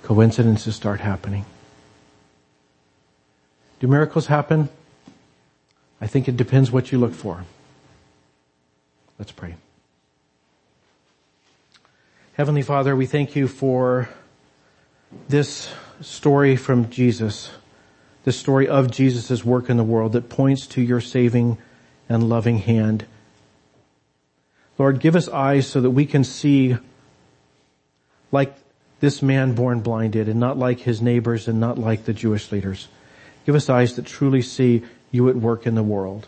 coincidences 0.04 0.75
start 0.75 0.99
happening. 0.99 1.45
Do 3.80 3.88
miracles 3.88 4.28
happen? 4.28 4.69
I 6.02 6.08
think 6.08 6.28
it 6.28 6.38
depends 6.38 6.71
what 6.71 6.91
you 6.91 6.97
look 6.97 7.13
for. 7.13 7.45
Let's 9.17 9.32
pray. 9.32 9.56
Heavenly 12.34 12.62
Father, 12.62 12.95
we 12.95 13.06
thank 13.06 13.36
you 13.36 13.47
for 13.47 14.10
this 15.28 15.69
story 16.02 16.56
from 16.56 16.89
Jesus, 16.89 17.52
the 18.24 18.32
story 18.32 18.68
of 18.68 18.92
Jesus' 18.92 19.44
work 19.44 19.70
in 19.70 19.78
the 19.78 19.84
world 19.84 20.14
that 20.14 20.30
points 20.30 20.68
to 20.68 20.82
your 20.82 21.02
saving 21.02 21.58
and 22.08 22.30
loving 22.30 22.60
hand. 22.60 23.06
Lord, 24.78 25.00
give 25.00 25.16
us 25.16 25.28
eyes 25.28 25.68
so 25.68 25.82
that 25.82 25.92
we 25.92 26.06
can 26.06 26.24
see 26.24 26.78
like 28.32 28.56
this 29.00 29.22
man 29.22 29.54
born 29.54 29.82
blind 29.82 30.14
did 30.14 30.30
and 30.30 30.40
not 30.40 30.58
like 30.58 30.80
his 30.82 31.02
neighbors 31.02 31.48
and 31.48 31.60
not 31.60 31.78
like 31.78 32.06
the 32.06 32.14
Jewish 32.14 32.52
leaders. 32.52 32.88
Give 33.46 33.56
us 33.56 33.70
eyes 33.70 33.96
that 33.96 34.06
truly 34.06 34.42
see 34.42 34.84
you 35.12 35.30
at 35.30 35.36
work 35.36 35.66
in 35.66 35.76
the 35.76 35.84
world. 35.84 36.28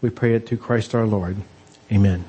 We 0.00 0.10
pray 0.10 0.34
it 0.34 0.46
to 0.48 0.56
Christ 0.56 0.94
our 0.94 1.06
Lord. 1.06 1.36
Amen. 1.92 2.24